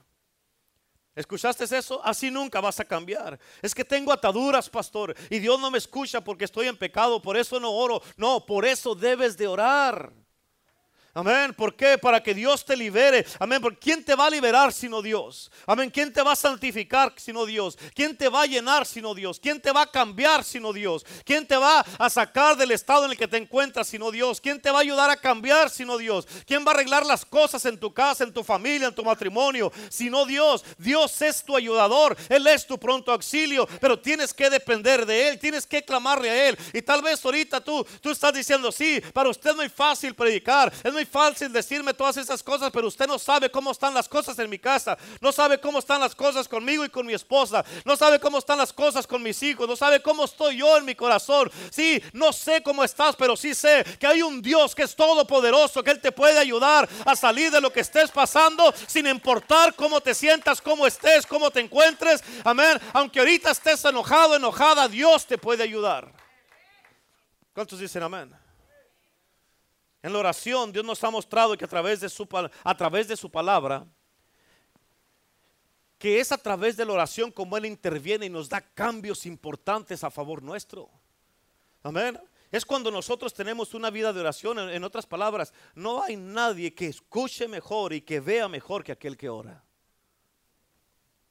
[1.13, 2.03] ¿Escuchaste eso?
[2.03, 3.39] Así nunca vas a cambiar.
[3.61, 7.37] Es que tengo ataduras, pastor, y Dios no me escucha porque estoy en pecado, por
[7.37, 8.01] eso no oro.
[8.15, 10.11] No, por eso debes de orar.
[11.17, 11.51] Amén.
[11.51, 11.97] ¿Por qué?
[11.97, 13.25] Para que Dios te libere.
[13.39, 13.59] Amén.
[13.59, 15.49] ¿Por quién te va a liberar sino Dios?
[15.65, 15.89] Amén.
[15.89, 17.75] ¿Quién te va a santificar sino Dios?
[17.95, 19.39] ¿Quién te va a llenar sino Dios?
[19.39, 21.03] ¿Quién te va a cambiar sino Dios?
[21.25, 24.39] ¿Quién te va a sacar del estado en el que te encuentras sino Dios?
[24.39, 26.27] ¿Quién te va a ayudar a cambiar sino Dios?
[26.45, 29.71] ¿Quién va a arreglar las cosas en tu casa, en tu familia, en tu matrimonio
[29.89, 30.63] sino Dios?
[30.77, 32.15] Dios es tu ayudador.
[32.29, 33.67] Él es tu pronto auxilio.
[33.81, 35.39] Pero tienes que depender de Él.
[35.39, 36.57] Tienes que clamarle a Él.
[36.73, 40.71] Y tal vez ahorita tú, tú estás diciendo, sí, para usted es muy fácil predicar.
[40.83, 44.37] Es muy fácil decirme todas esas cosas, pero usted no sabe cómo están las cosas
[44.39, 47.95] en mi casa, no sabe cómo están las cosas conmigo y con mi esposa, no
[47.95, 50.95] sabe cómo están las cosas con mis hijos, no sabe cómo estoy yo en mi
[50.95, 51.49] corazón.
[51.71, 55.83] Sí, no sé cómo estás, pero sí sé que hay un Dios que es todopoderoso,
[55.83, 60.01] que Él te puede ayudar a salir de lo que estés pasando sin importar cómo
[60.01, 62.23] te sientas, cómo estés, cómo te encuentres.
[62.43, 62.79] Amén.
[62.93, 66.11] Aunque ahorita estés enojado, enojada, Dios te puede ayudar.
[67.53, 68.46] ¿Cuántos dicen amén?
[70.01, 72.27] En la oración Dios nos ha mostrado que a través de su,
[72.63, 73.85] a través de su palabra,
[75.97, 80.03] que es a través de la oración como Él interviene y nos da cambios importantes
[80.03, 80.89] a favor nuestro.
[81.81, 82.19] Amén.
[82.51, 84.57] Es cuando nosotros tenemos una vida de oración.
[84.69, 89.17] En, otras palabras, no hay nadie que escuche mejor y que vea mejor que aquel
[89.17, 89.63] que ora.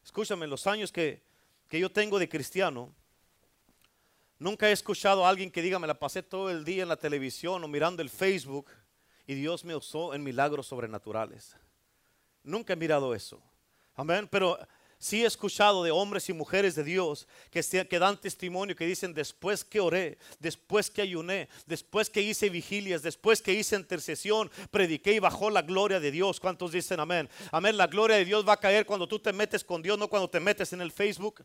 [0.04, 1.22] Escúchame, los años que,
[1.68, 2.92] que yo tengo de cristiano,
[4.38, 6.96] Nunca he escuchado a alguien que diga, me la pasé todo el día en la
[6.96, 8.70] televisión o mirando el Facebook
[9.26, 11.56] y Dios me usó en milagros sobrenaturales.
[12.42, 13.42] Nunca he mirado eso.
[13.94, 14.28] Amén.
[14.30, 14.58] Pero
[14.98, 19.14] sí he escuchado de hombres y mujeres de Dios que, que dan testimonio, que dicen,
[19.14, 25.14] después que oré, después que ayuné, después que hice vigilias, después que hice intercesión, prediqué
[25.14, 26.40] y bajó la gloria de Dios.
[26.40, 27.28] ¿Cuántos dicen amén?
[27.50, 27.76] Amén.
[27.76, 30.28] La gloria de Dios va a caer cuando tú te metes con Dios, no cuando
[30.28, 31.42] te metes en el Facebook.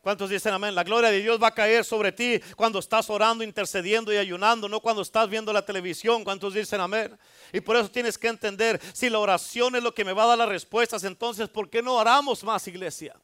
[0.00, 0.74] ¿Cuántos dicen amén?
[0.74, 4.68] La gloria de Dios va a caer sobre ti cuando estás orando, intercediendo y ayunando,
[4.68, 6.22] no cuando estás viendo la televisión.
[6.22, 7.18] ¿Cuántos dicen amén?
[7.52, 10.28] Y por eso tienes que entender, si la oración es lo que me va a
[10.28, 13.16] dar las respuestas, entonces ¿por qué no oramos más, iglesia?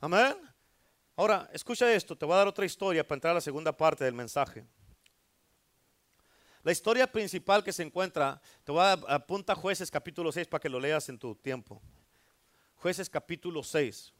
[0.00, 0.36] Amén.
[1.14, 4.04] Ahora, escucha esto, te voy a dar otra historia para entrar a la segunda parte
[4.04, 4.64] del mensaje.
[6.62, 10.68] La historia principal que se encuentra, te voy a apuntar jueces capítulo 6 para que
[10.68, 11.82] lo leas en tu tiempo.
[12.76, 14.12] Jueces capítulo 6.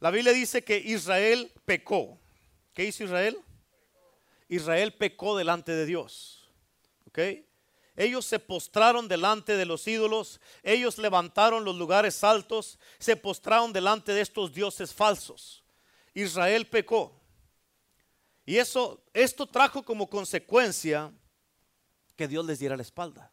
[0.00, 2.18] La Biblia dice que Israel pecó.
[2.72, 3.38] ¿Qué hizo Israel?
[4.48, 6.48] Israel pecó delante de Dios.
[7.06, 7.18] ¿Ok?
[7.96, 14.12] Ellos se postraron delante de los ídolos, ellos levantaron los lugares altos, se postraron delante
[14.12, 15.64] de estos dioses falsos.
[16.14, 17.20] Israel pecó.
[18.46, 21.12] Y eso, esto trajo como consecuencia
[22.14, 23.32] que Dios les diera la espalda.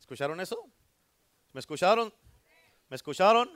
[0.00, 0.58] ¿Escucharon eso?
[1.52, 2.12] ¿Me escucharon?
[2.88, 3.50] ¿Me escucharon?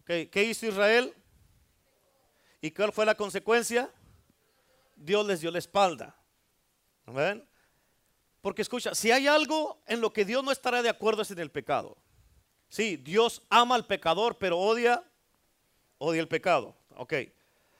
[0.00, 0.28] Okay.
[0.28, 1.14] ¿Qué hizo Israel?
[2.62, 3.90] ¿Y cuál fue la consecuencia?
[4.94, 6.16] Dios les dio la espalda.
[7.06, 7.44] ¿Ven?
[8.40, 11.40] Porque escucha, si hay algo en lo que Dios no estará de acuerdo es en
[11.40, 11.98] el pecado.
[12.68, 15.02] Sí, Dios ama al pecador, pero odia,
[15.98, 16.76] odia el pecado.
[16.96, 17.14] Ok.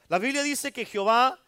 [0.09, 1.39] La Biblia dice que Jehová,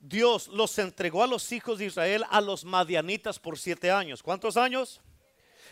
[0.00, 4.20] Dios los entregó a los hijos de Israel a los madianitas por siete años.
[4.20, 5.00] ¿Cuántos años?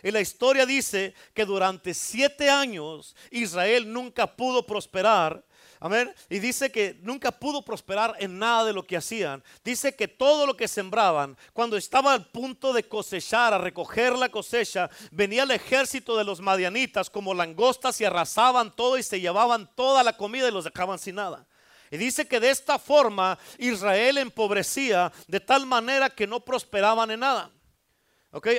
[0.04, 5.44] Y la historia dice que durante siete años Israel nunca pudo prosperar
[5.80, 6.14] Amén.
[6.30, 9.42] Y dice que nunca pudo prosperar en nada de lo que hacían.
[9.64, 14.28] Dice que todo lo que sembraban, cuando estaba al punto de cosechar, a recoger la
[14.28, 19.70] cosecha, venía el ejército de los madianitas como langostas y arrasaban todo y se llevaban
[19.74, 21.46] toda la comida y los dejaban sin nada.
[21.90, 27.20] Y dice que de esta forma Israel empobrecía de tal manera que no prosperaban en
[27.20, 27.50] nada.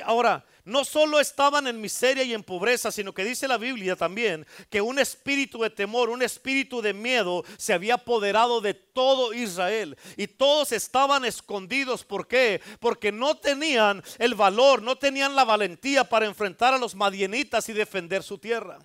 [0.04, 4.46] Ahora, no solo estaban en miseria y en pobreza, sino que dice la Biblia también
[4.68, 9.96] que un espíritu de temor, un espíritu de miedo se había apoderado de todo Israel.
[10.16, 12.04] Y todos estaban escondidos.
[12.04, 12.60] ¿Por qué?
[12.80, 17.72] Porque no tenían el valor, no tenían la valentía para enfrentar a los madienitas y
[17.72, 18.78] defender su tierra.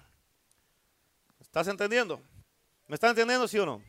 [1.42, 2.22] ¿Estás entendiendo?
[2.88, 3.84] ¿Me están entendiendo, sí o no?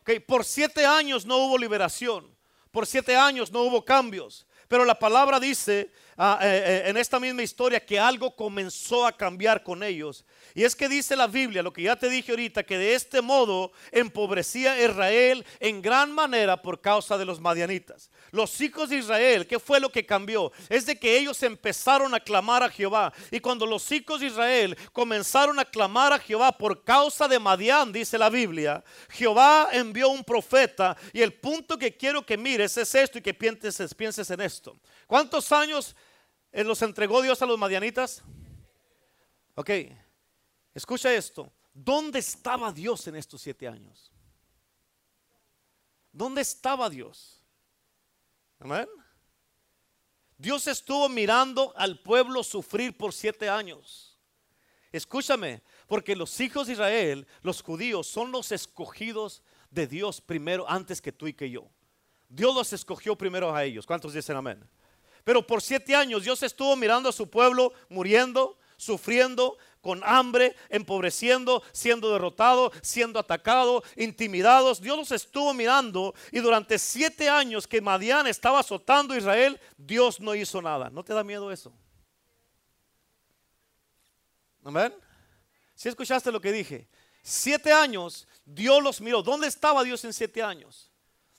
[0.00, 2.34] Ok, por siete años no hubo liberación.
[2.70, 4.47] Por siete años no hubo cambios.
[4.68, 9.16] Pero la palabra dice ah, eh, eh, en esta misma historia que algo comenzó a
[9.16, 10.24] cambiar con ellos.
[10.54, 13.22] Y es que dice la Biblia, lo que ya te dije ahorita, que de este
[13.22, 18.10] modo empobrecía Israel en gran manera por causa de los madianitas.
[18.30, 20.52] Los hijos de Israel, ¿qué fue lo que cambió?
[20.68, 23.12] Es de que ellos empezaron a clamar a Jehová.
[23.30, 27.92] Y cuando los hijos de Israel comenzaron a clamar a Jehová por causa de Madián,
[27.92, 30.96] dice la Biblia, Jehová envió un profeta.
[31.12, 34.76] Y el punto que quiero que mires es esto y que pienses, en esto.
[35.06, 35.94] ¿Cuántos años
[36.52, 38.22] eh, los entregó Dios a los madianitas?
[39.54, 39.70] Ok,
[40.78, 41.52] escucha esto.
[41.74, 44.10] ¿Dónde estaba Dios en estos siete años?
[46.10, 47.40] ¿Dónde estaba Dios?
[48.58, 48.88] Amén.
[50.36, 54.16] Dios estuvo mirando al pueblo sufrir por siete años.
[54.90, 61.02] Escúchame, porque los hijos de Israel, los judíos, son los escogidos de Dios primero, antes
[61.02, 61.68] que tú y que yo.
[62.28, 63.86] Dios los escogió primero a ellos.
[63.86, 64.68] ¿Cuántos dicen amén?
[65.24, 71.62] Pero por siete años Dios estuvo mirando a su pueblo muriendo, sufriendo, con hambre, empobreciendo,
[71.72, 74.80] siendo derrotado, siendo atacado, intimidados.
[74.80, 80.20] Dios los estuvo mirando y durante siete años que Madián estaba azotando a Israel, Dios
[80.20, 80.90] no hizo nada.
[80.90, 81.72] ¿No te da miedo eso?
[84.64, 84.94] Amén.
[85.74, 86.88] Si escuchaste lo que dije,
[87.22, 89.22] siete años Dios los miró.
[89.22, 90.90] ¿Dónde estaba Dios en siete años?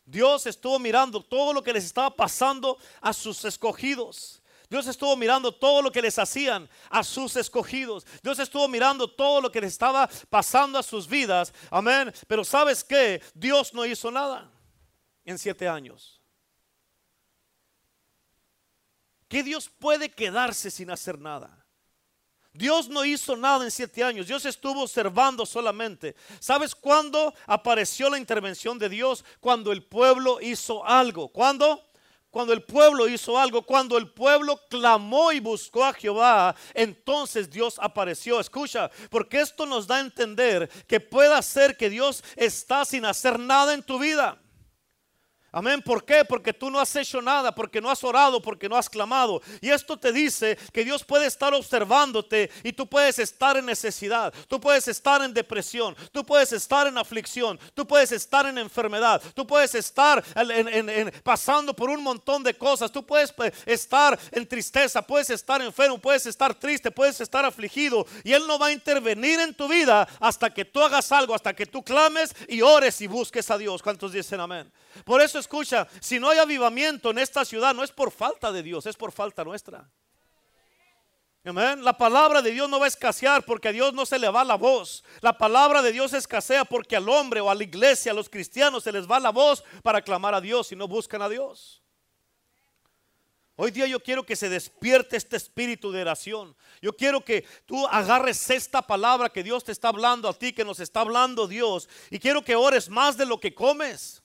[0.05, 4.38] Dios estuvo mirando todo lo que les estaba pasando a sus escogidos.
[4.69, 8.05] Dios estuvo mirando todo lo que les hacían a sus escogidos.
[8.21, 11.51] Dios estuvo mirando todo lo que les estaba pasando a sus vidas.
[11.71, 12.13] Amén.
[12.27, 14.51] Pero sabes que Dios no hizo nada
[15.25, 16.21] en siete años.
[19.27, 21.65] ¿Qué Dios puede quedarse sin hacer nada?
[22.53, 24.27] Dios no hizo nada en siete años.
[24.27, 26.15] Dios estuvo observando solamente.
[26.39, 29.25] ¿Sabes cuándo apareció la intervención de Dios?
[29.39, 31.29] Cuando el pueblo hizo algo.
[31.29, 31.88] ¿Cuándo?
[32.31, 37.77] Cuando el pueblo hizo algo, cuando el pueblo clamó y buscó a Jehová, entonces Dios
[37.81, 38.39] apareció.
[38.39, 43.39] Escucha, porque esto nos da a entender que puede ser que Dios está sin hacer
[43.39, 44.39] nada en tu vida.
[45.51, 45.81] Amén.
[45.81, 46.23] ¿Por qué?
[46.23, 49.41] Porque tú no has hecho nada, porque no has orado, porque no has clamado.
[49.61, 54.33] Y esto te dice que Dios puede estar observándote y tú puedes estar en necesidad,
[54.47, 59.21] tú puedes estar en depresión, tú puedes estar en aflicción, tú puedes estar en enfermedad,
[59.33, 60.23] tú puedes estar
[61.23, 65.97] pasando por un montón de cosas, tú puedes pues, estar en tristeza, puedes estar enfermo,
[65.97, 68.05] puedes estar triste, puedes estar afligido.
[68.23, 71.55] Y Él no va a intervenir en tu vida hasta que tú hagas algo, hasta
[71.55, 73.81] que tú clames y ores y busques a Dios.
[73.81, 74.71] ¿Cuántos dicen amén?
[75.05, 78.63] Por eso escucha, si no hay avivamiento en esta ciudad, no es por falta de
[78.63, 79.89] Dios, es por falta nuestra.
[81.45, 81.83] Amén.
[81.83, 84.43] La palabra de Dios no va a escasear porque a Dios no se le va
[84.43, 85.03] la voz.
[85.21, 88.83] La palabra de Dios escasea porque al hombre o a la iglesia, a los cristianos
[88.83, 91.81] se les va la voz para clamar a Dios y no buscan a Dios.
[93.55, 96.55] Hoy día yo quiero que se despierte este espíritu de oración.
[96.81, 100.63] Yo quiero que tú agarres esta palabra que Dios te está hablando a ti, que
[100.63, 101.89] nos está hablando Dios.
[102.09, 104.21] Y quiero que ores más de lo que comes.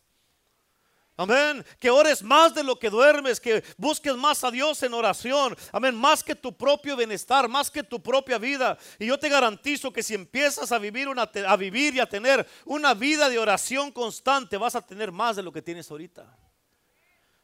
[1.16, 1.64] Amén.
[1.78, 5.56] Que ores más de lo que duermes, que busques más a Dios en oración.
[5.70, 5.94] Amén.
[5.94, 8.76] Más que tu propio bienestar, más que tu propia vida.
[8.98, 12.44] Y yo te garantizo que si empiezas a vivir, una, a vivir y a tener
[12.64, 16.36] una vida de oración constante, vas a tener más de lo que tienes ahorita.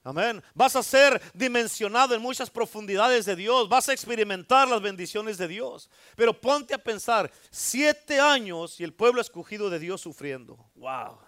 [0.03, 0.43] Amén.
[0.55, 3.69] Vas a ser dimensionado en muchas profundidades de Dios.
[3.69, 5.89] Vas a experimentar las bendiciones de Dios.
[6.17, 10.71] Pero ponte a pensar, siete años y el pueblo escogido de Dios sufriendo.
[10.75, 11.19] Wow.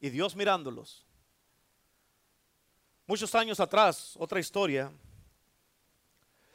[0.00, 1.06] Y Dios mirándolos.
[3.12, 4.90] Muchos años atrás, otra historia,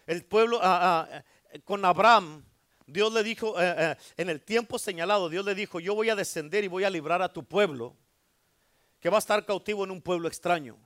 [0.07, 1.23] el pueblo ah, ah,
[1.63, 2.43] con Abraham,
[2.87, 6.15] Dios le dijo, eh, eh, en el tiempo señalado, Dios le dijo, yo voy a
[6.15, 7.95] descender y voy a librar a tu pueblo,
[8.99, 10.79] que va a estar cautivo en un pueblo extraño.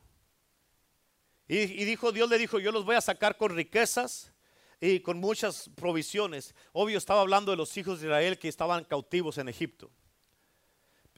[1.47, 4.33] Y, y dijo, Dios le dijo, yo los voy a sacar con riquezas
[4.81, 6.53] y con muchas provisiones.
[6.73, 9.89] Obvio, estaba hablando de los hijos de Israel que estaban cautivos en Egipto.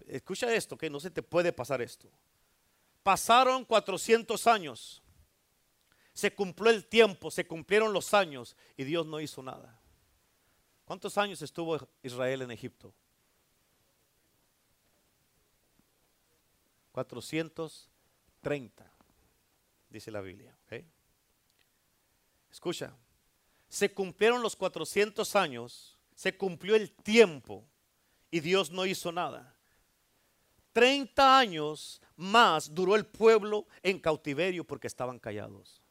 [0.05, 2.07] Escucha esto, que no se te puede pasar esto.
[3.03, 5.03] Pasaron 400 años.
[6.13, 9.81] Se cumplió el tiempo, se cumplieron los años y Dios no hizo nada.
[10.85, 12.93] ¿Cuántos años estuvo Israel en Egipto?
[16.91, 18.91] 430,
[19.89, 20.55] dice la Biblia.
[22.51, 22.95] Escucha,
[23.67, 27.65] se cumplieron los 400 años, se cumplió el tiempo
[28.29, 29.52] y Dios no hizo nada.
[30.73, 35.81] 30 años más duró el pueblo en cautiverio porque estaban callados.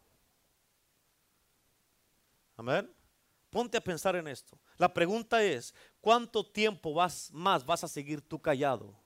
[2.56, 2.92] Amén.
[3.50, 4.58] Ponte a pensar en esto.
[4.78, 9.01] La pregunta es, ¿cuánto tiempo vas, más vas a seguir tú callado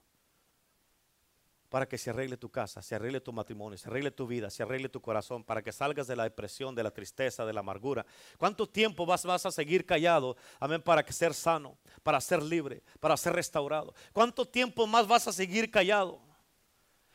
[1.69, 4.63] para que se arregle tu casa, se arregle tu matrimonio, se arregle tu vida, se
[4.63, 8.05] arregle tu corazón, para que salgas de la depresión, de la tristeza, de la amargura?
[8.37, 12.83] ¿Cuánto tiempo vas, vas a seguir callado, amén, para que ser sano, para ser libre,
[12.99, 13.93] para ser restaurado?
[14.13, 16.21] ¿Cuánto tiempo más vas a seguir callado?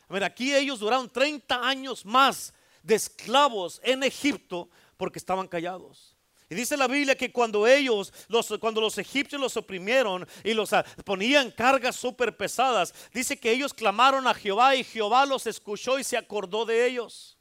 [0.09, 6.17] A ver, aquí ellos duraron 30 años más de esclavos en Egipto porque estaban callados.
[6.53, 10.75] Y dice la Biblia que cuando ellos, los, cuando los egipcios los oprimieron y los
[10.75, 15.99] ah, ponían cargas súper pesadas, dice que ellos clamaron a Jehová y Jehová los escuchó
[15.99, 17.39] y se acordó de ellos.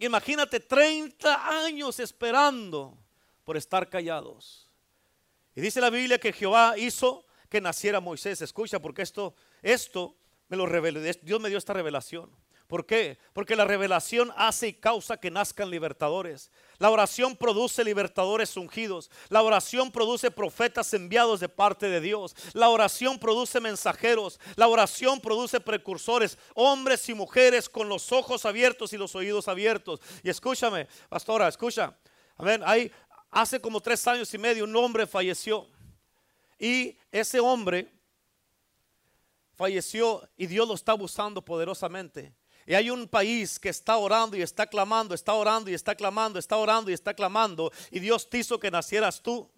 [0.00, 2.98] Imagínate 30 años esperando
[3.44, 4.68] por estar callados.
[5.54, 8.42] Y dice la Biblia que Jehová hizo que naciera Moisés.
[8.42, 10.16] Escucha, porque esto, esto
[10.48, 11.00] me lo reveló.
[11.22, 12.28] Dios me dio esta revelación.
[12.68, 13.18] ¿Por qué?
[13.32, 16.52] Porque la revelación hace y causa que nazcan libertadores.
[16.76, 19.10] La oración produce libertadores ungidos.
[19.30, 22.36] La oración produce profetas enviados de parte de Dios.
[22.52, 24.38] La oración produce mensajeros.
[24.54, 30.00] La oración produce precursores, hombres y mujeres con los ojos abiertos y los oídos abiertos.
[30.22, 31.96] Y escúchame, pastora, escucha.
[32.36, 32.62] Amén.
[32.66, 32.92] Hay,
[33.30, 35.66] hace como tres años y medio un hombre falleció.
[36.58, 37.90] Y ese hombre
[39.54, 42.37] falleció y Dios lo está usando poderosamente.
[42.68, 46.38] Y hay un país que está orando y está clamando, está orando y está clamando,
[46.38, 47.72] está orando y está clamando.
[47.90, 49.50] Y Dios te hizo que nacieras tú.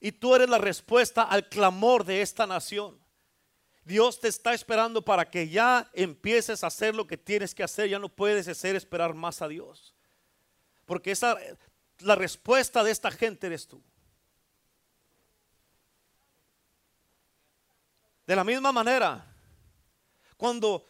[0.00, 2.98] Y tú eres la respuesta al clamor de esta nación.
[3.84, 7.88] Dios te está esperando para que ya empieces a hacer lo que tienes que hacer.
[7.88, 9.94] Ya no puedes hacer esperar más a Dios.
[10.84, 11.38] Porque esa,
[12.00, 13.80] la respuesta de esta gente eres tú.
[18.26, 19.24] De la misma manera,
[20.36, 20.84] cuando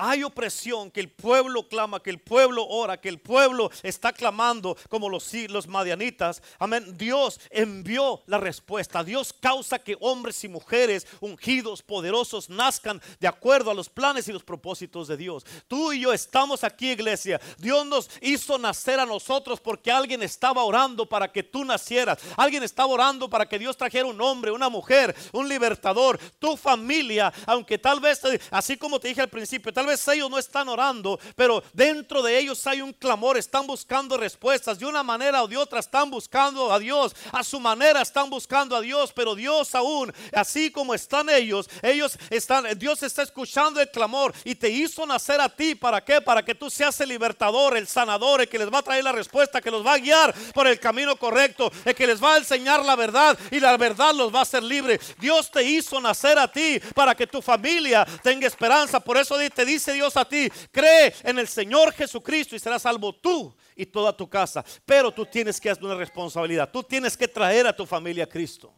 [0.00, 4.74] hay opresión, que el pueblo clama, que el pueblo ora, que el pueblo está clamando
[4.88, 6.42] como los, los madianitas.
[6.58, 6.96] Amén.
[6.96, 9.04] Dios envió la respuesta.
[9.04, 14.32] Dios causa que hombres y mujeres ungidos, poderosos, nazcan de acuerdo a los planes y
[14.32, 15.44] los propósitos de Dios.
[15.68, 17.38] Tú y yo estamos aquí, iglesia.
[17.58, 22.18] Dios nos hizo nacer a nosotros porque alguien estaba orando para que tú nacieras.
[22.38, 26.18] Alguien estaba orando para que Dios trajera un hombre, una mujer, un libertador.
[26.38, 30.38] Tu familia, aunque tal vez, así como te dije al principio, tal vez ellos no
[30.38, 34.78] están orando, pero dentro de ellos hay un clamor, están buscando respuestas.
[34.78, 38.76] De una manera o de otra están buscando a Dios, a su manera están buscando
[38.76, 43.90] a Dios, pero Dios aún, así como están ellos, ellos están, Dios está escuchando el
[43.90, 45.74] clamor y te hizo nacer a ti.
[45.74, 46.20] ¿Para qué?
[46.20, 49.12] Para que tú seas el libertador, el sanador, el que les va a traer la
[49.12, 52.38] respuesta, que los va a guiar por el camino correcto, el que les va a
[52.38, 55.00] enseñar la verdad y la verdad los va a hacer libre.
[55.18, 59.00] Dios te hizo nacer a ti para que tu familia tenga esperanza.
[59.00, 62.82] Por eso te dice dice Dios a ti, cree en el Señor Jesucristo y serás
[62.82, 64.64] salvo tú y toda tu casa.
[64.84, 66.70] Pero tú tienes que hacer una responsabilidad.
[66.70, 68.72] Tú tienes que traer a tu familia a Cristo.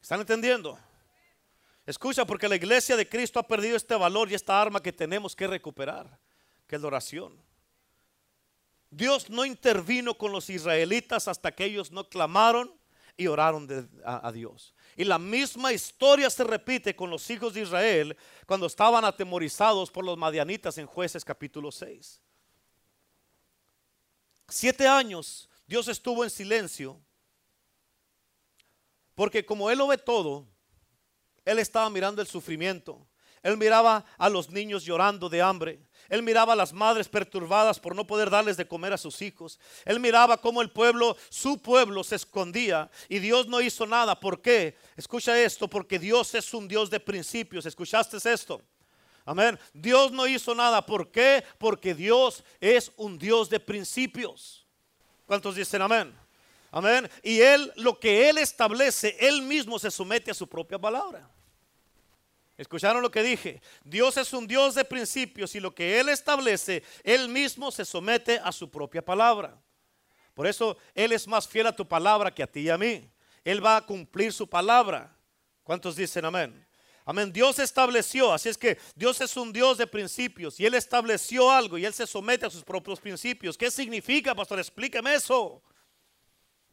[0.00, 0.78] ¿Están entendiendo?
[1.86, 5.34] Escucha, porque la iglesia de Cristo ha perdido este valor y esta arma que tenemos
[5.34, 6.18] que recuperar,
[6.66, 7.42] que es la oración.
[8.90, 12.77] Dios no intervino con los israelitas hasta que ellos no clamaron
[13.18, 13.68] y oraron
[14.04, 14.72] a Dios.
[14.96, 18.16] Y la misma historia se repite con los hijos de Israel
[18.46, 22.22] cuando estaban atemorizados por los madianitas en jueces capítulo 6.
[24.48, 26.98] Siete años Dios estuvo en silencio
[29.16, 30.46] porque como Él lo ve todo,
[31.44, 33.04] Él estaba mirando el sufrimiento.
[33.42, 35.80] Él miraba a los niños llorando de hambre.
[36.08, 39.58] Él miraba a las madres perturbadas por no poder darles de comer a sus hijos.
[39.84, 44.18] Él miraba cómo el pueblo, su pueblo, se escondía y Dios no hizo nada.
[44.18, 44.76] ¿Por qué?
[44.96, 47.66] Escucha esto, porque Dios es un Dios de principios.
[47.66, 48.62] ¿Escuchaste esto?
[49.26, 49.58] Amén.
[49.74, 50.84] Dios no hizo nada.
[50.84, 51.44] ¿Por qué?
[51.58, 54.66] Porque Dios es un Dios de principios.
[55.26, 56.14] ¿Cuántos dicen amén?
[56.70, 57.10] Amén.
[57.22, 61.28] Y Él, lo que Él establece, Él mismo se somete a su propia palabra.
[62.58, 63.62] ¿Escucharon lo que dije?
[63.84, 68.40] Dios es un Dios de principios y lo que Él establece, Él mismo se somete
[68.42, 69.56] a su propia palabra.
[70.34, 73.08] Por eso Él es más fiel a tu palabra que a ti y a mí.
[73.44, 75.16] Él va a cumplir su palabra.
[75.62, 76.66] ¿Cuántos dicen amén?
[77.04, 77.32] Amén.
[77.32, 81.78] Dios estableció, así es que Dios es un Dios de principios y Él estableció algo
[81.78, 83.56] y Él se somete a sus propios principios.
[83.56, 84.58] ¿Qué significa, pastor?
[84.58, 85.62] Explíqueme eso.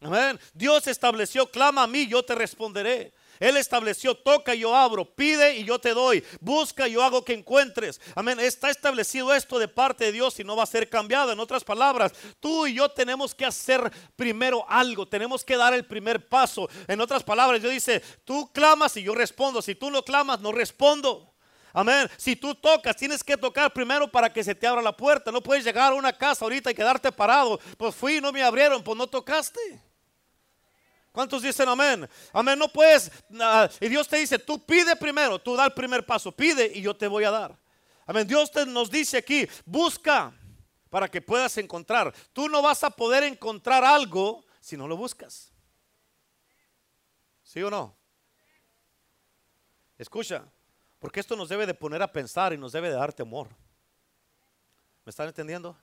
[0.02, 0.40] Amén.
[0.54, 3.14] Dios estableció, clama a mí, yo te responderé.
[3.40, 7.24] Él estableció, toca y yo abro, pide y yo te doy, busca y yo hago
[7.24, 8.00] que encuentres.
[8.16, 8.40] Amén.
[8.40, 11.32] Está establecido esto de parte de Dios y no va a ser cambiado.
[11.32, 15.86] En otras palabras, tú y yo tenemos que hacer primero algo, tenemos que dar el
[15.86, 16.70] primer paso.
[16.88, 19.62] En otras palabras, Dios dice, tú clamas y yo respondo.
[19.62, 21.34] Si tú no clamas, no respondo.
[21.74, 22.10] Amén.
[22.16, 25.30] Si tú tocas, tienes que tocar primero para que se te abra la puerta.
[25.30, 27.60] No puedes llegar a una casa ahorita y quedarte parado.
[27.78, 29.60] Pues fui y no me abrieron, pues no tocaste.
[31.16, 32.10] ¿Cuántos dicen amén?
[32.34, 33.10] Amén, no puedes.
[33.80, 36.94] y Dios te dice, tú pide primero, tú da el primer paso, pide y yo
[36.94, 37.58] te voy a dar.
[38.06, 40.38] Amén, Dios te, nos dice aquí, busca
[40.90, 42.14] para que puedas encontrar.
[42.34, 45.54] Tú no vas a poder encontrar algo si no lo buscas.
[47.44, 47.96] ¿Sí o no?
[49.98, 50.44] Escucha,
[51.00, 53.48] Porque esto nos debe de poner a pensar y nos debe de dar temor.
[55.06, 55.78] ¿Me están entendiendo?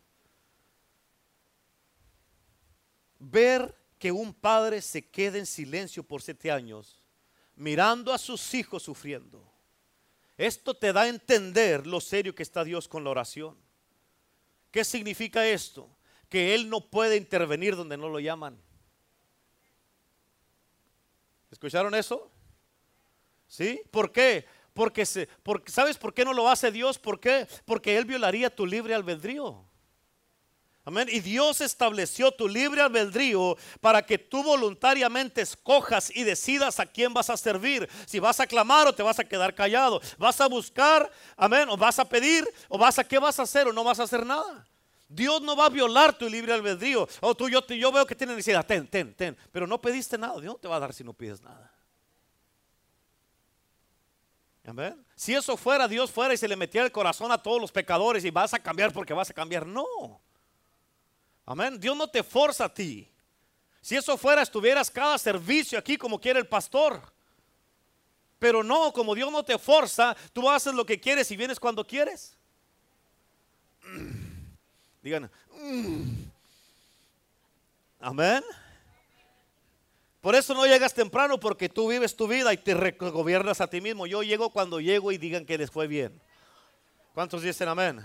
[3.18, 7.00] Ver que un padre se quede en silencio por siete años,
[7.54, 9.48] mirando a sus hijos sufriendo.
[10.36, 13.56] Esto te da a entender lo serio que está Dios con la oración.
[14.72, 15.88] ¿Qué significa esto?
[16.28, 18.60] Que Él no puede intervenir donde no lo llaman.
[21.52, 22.28] ¿Escucharon eso?
[23.46, 23.82] ¿Sí?
[23.92, 24.46] ¿Por qué?
[24.74, 26.98] Porque, se, porque ¿sabes por qué no lo hace Dios?
[26.98, 27.46] ¿Por qué?
[27.64, 29.64] Porque Él violaría tu libre albedrío.
[30.84, 31.08] Amén.
[31.10, 37.14] Y Dios estableció tu libre albedrío para que tú voluntariamente escojas y decidas a quién
[37.14, 37.88] vas a servir.
[38.04, 40.00] Si vas a clamar o te vas a quedar callado.
[40.18, 43.68] Vas a buscar, amén, o vas a pedir, o vas a qué vas a hacer
[43.68, 44.66] o no vas a hacer nada.
[45.08, 47.08] Dios no va a violar tu libre albedrío.
[47.20, 49.36] O tú, yo, yo veo que tienes necesidad, ten, ten, ten.
[49.52, 50.40] Pero no pediste nada.
[50.40, 51.72] Dios no te va a dar si no pides nada.
[54.64, 55.04] Amén.
[55.14, 58.24] Si eso fuera, Dios fuera y se le metiera el corazón a todos los pecadores
[58.24, 59.64] y vas a cambiar porque vas a cambiar.
[59.64, 59.86] No.
[61.44, 61.78] Amén.
[61.78, 63.08] Dios no te forza a ti.
[63.80, 67.02] Si eso fuera, estuvieras cada servicio aquí como quiere el pastor.
[68.38, 71.86] Pero no, como Dios no te forza, tú haces lo que quieres y vienes cuando
[71.86, 72.36] quieres.
[75.02, 75.30] Digan,
[78.00, 78.42] amén.
[80.20, 83.80] Por eso no llegas temprano porque tú vives tu vida y te gobiernas a ti
[83.80, 84.06] mismo.
[84.06, 86.20] Yo llego cuando llego y digan que les fue bien.
[87.12, 88.04] ¿Cuántos dicen amén?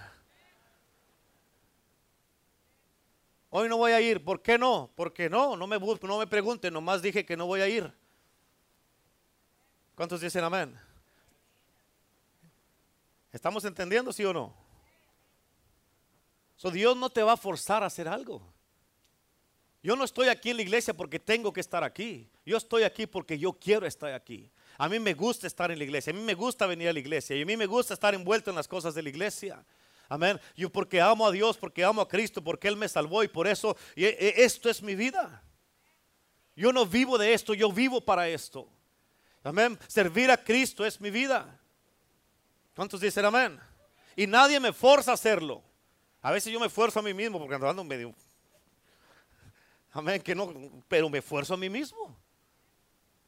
[3.50, 4.24] Hoy no voy a ir.
[4.24, 4.92] ¿Por qué no?
[4.96, 7.92] Porque no, no me, no me pregunten, nomás dije que no voy a ir.
[9.96, 10.78] ¿Cuántos dicen amén?
[13.32, 14.54] ¿Estamos entendiendo, sí o no?
[16.56, 18.42] So, Dios no te va a forzar a hacer algo.
[19.84, 22.30] Yo no estoy aquí en la iglesia porque tengo que estar aquí.
[22.46, 24.52] Yo estoy aquí porque yo quiero estar aquí.
[24.78, 26.12] A mí me gusta estar en la iglesia.
[26.12, 27.36] A mí me gusta venir a la iglesia.
[27.36, 29.64] Y a mí me gusta estar envuelto en las cosas de la iglesia.
[30.10, 30.40] Amén.
[30.56, 33.48] Yo porque amo a Dios, porque amo a Cristo, porque Él me salvó y por
[33.48, 35.44] eso e, e, esto es mi vida.
[36.56, 38.68] Yo no vivo de esto, yo vivo para esto.
[39.44, 39.78] Amén.
[39.88, 41.60] Servir a Cristo es mi vida.
[42.76, 43.60] ¿Cuántos dicen amén?
[44.16, 45.64] Y nadie me forza a hacerlo.
[46.22, 48.14] A veces yo me esfuerzo a mí mismo porque ando medio.
[49.92, 50.54] Amén, que no,
[50.88, 52.18] pero me esfuerzo a mí mismo.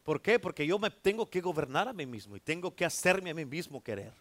[0.04, 0.40] ¿Por qué?
[0.40, 3.46] Porque yo me tengo que gobernar a mí mismo y tengo que hacerme a mí
[3.46, 4.14] mismo querer.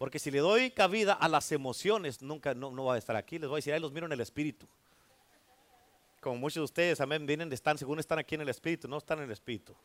[0.00, 3.38] Porque si le doy cabida a las emociones, nunca no, va a estar aquí.
[3.38, 4.66] Les voy a decir, ahí los miro en el espíritu.
[6.22, 9.18] Como muchos de ustedes, amén, vienen, están, según están aquí en el espíritu, no están
[9.18, 9.76] en el espíritu.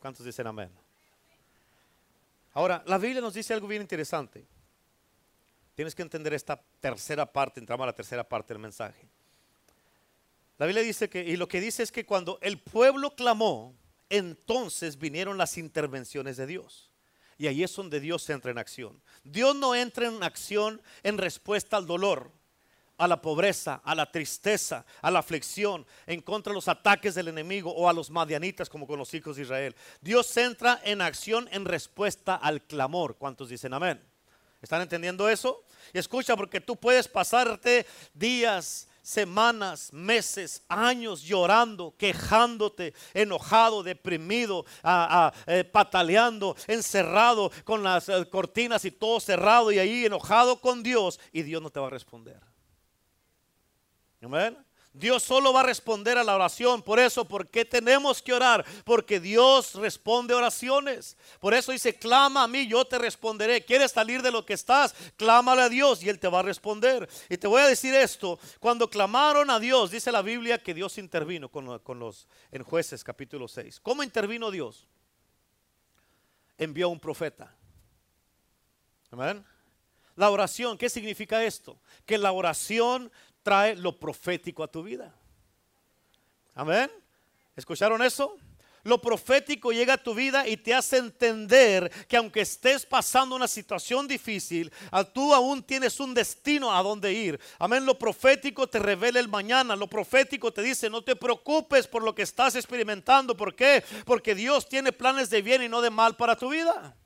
[0.00, 0.70] ¿Cuántos dicen amén?
[2.52, 4.44] Ahora, la Biblia nos dice algo bien interesante.
[5.74, 9.08] Tienes que entender esta tercera parte, entramos a la tercera parte del mensaje.
[10.58, 13.74] La Biblia dice que, y lo que dice es que cuando el pueblo clamó,
[14.10, 16.90] entonces vinieron las intervenciones de Dios.
[17.38, 19.00] Y ahí es donde Dios entra en acción.
[19.22, 22.32] Dios no entra en acción en respuesta al dolor,
[22.98, 27.28] a la pobreza, a la tristeza, a la aflicción, en contra de los ataques del
[27.28, 29.76] enemigo o a los madianitas como con los hijos de Israel.
[30.00, 33.16] Dios entra en acción en respuesta al clamor.
[33.16, 34.02] ¿Cuántos dicen amén?
[34.62, 35.64] ¿Están entendiendo eso?
[35.92, 44.66] Y escucha, porque tú puedes pasarte días, semanas, meses, años llorando, quejándote, enojado, deprimido,
[45.46, 51.20] eh, pataleando, encerrado con las eh, cortinas y todo cerrado y ahí enojado con Dios
[51.30, 52.40] y Dios no te va a responder.
[54.20, 54.65] Amén.
[54.98, 56.82] Dios solo va a responder a la oración.
[56.82, 58.64] Por eso, ¿por qué tenemos que orar?
[58.84, 61.18] Porque Dios responde oraciones.
[61.38, 63.62] Por eso dice, clama a mí, yo te responderé.
[63.62, 64.94] ¿Quieres salir de lo que estás?
[65.16, 67.08] Clámale a Dios y Él te va a responder.
[67.28, 70.96] Y te voy a decir esto, cuando clamaron a Dios, dice la Biblia que Dios
[70.96, 73.80] intervino con, los, en jueces capítulo 6.
[73.80, 74.88] ¿Cómo intervino Dios?
[76.56, 77.54] Envió un profeta.
[79.10, 79.44] Amén.
[80.14, 81.78] La oración, ¿qué significa esto?
[82.06, 83.12] Que la oración
[83.46, 85.14] trae lo profético a tu vida.
[86.52, 86.90] Amén.
[87.54, 88.36] ¿Escucharon eso?
[88.82, 93.46] Lo profético llega a tu vida y te hace entender que aunque estés pasando una
[93.46, 94.72] situación difícil,
[95.14, 97.38] tú aún tienes un destino a donde ir.
[97.60, 97.86] Amén.
[97.86, 99.76] Lo profético te revela el mañana.
[99.76, 103.36] Lo profético te dice, no te preocupes por lo que estás experimentando.
[103.36, 103.84] ¿Por qué?
[104.04, 106.96] Porque Dios tiene planes de bien y no de mal para tu vida.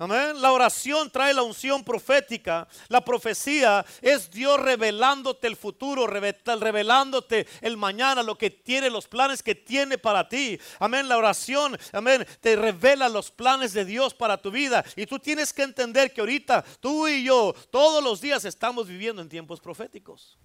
[0.00, 0.40] Amén.
[0.40, 2.66] La oración trae la unción profética.
[2.88, 9.42] La profecía es Dios revelándote el futuro, revelándote el mañana, lo que tiene, los planes
[9.42, 10.58] que tiene para ti.
[10.78, 11.06] Amén.
[11.06, 14.82] La oración, amén, te revela los planes de Dios para tu vida.
[14.96, 19.20] Y tú tienes que entender que ahorita tú y yo todos los días estamos viviendo
[19.20, 20.38] en tiempos proféticos.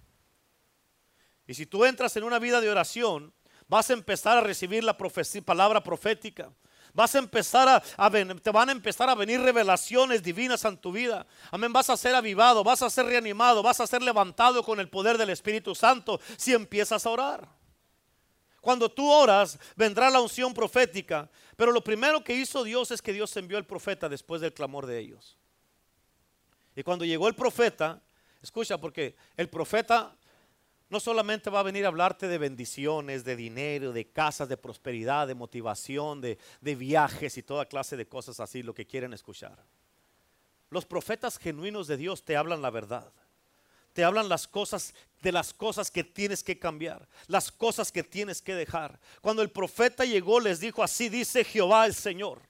[1.46, 3.32] Y si tú entras en una vida de oración,
[3.68, 4.98] vas a empezar a recibir la
[5.46, 6.52] palabra profética
[6.96, 11.26] Vas a empezar a, te van a empezar a venir revelaciones divinas en tu vida.
[11.50, 11.70] Amén.
[11.70, 15.18] Vas a ser avivado, vas a ser reanimado, vas a ser levantado con el poder
[15.18, 17.46] del Espíritu Santo si empiezas a orar.
[18.62, 21.28] Cuando tú oras, vendrá la unción profética.
[21.54, 24.86] Pero lo primero que hizo Dios es que Dios envió al profeta después del clamor
[24.86, 25.36] de ellos.
[26.74, 28.00] Y cuando llegó el profeta,
[28.40, 30.16] escucha, porque el profeta
[30.88, 35.26] no solamente va a venir a hablarte de bendiciones, de dinero, de casas, de prosperidad,
[35.26, 39.64] de motivación, de, de viajes y toda clase de cosas así, lo que quieren escuchar.
[40.70, 43.12] Los profetas genuinos de Dios te hablan la verdad.
[43.92, 48.42] Te hablan las cosas de las cosas que tienes que cambiar, las cosas que tienes
[48.42, 49.00] que dejar.
[49.22, 52.42] Cuando el profeta llegó les dijo, así dice Jehová el Señor.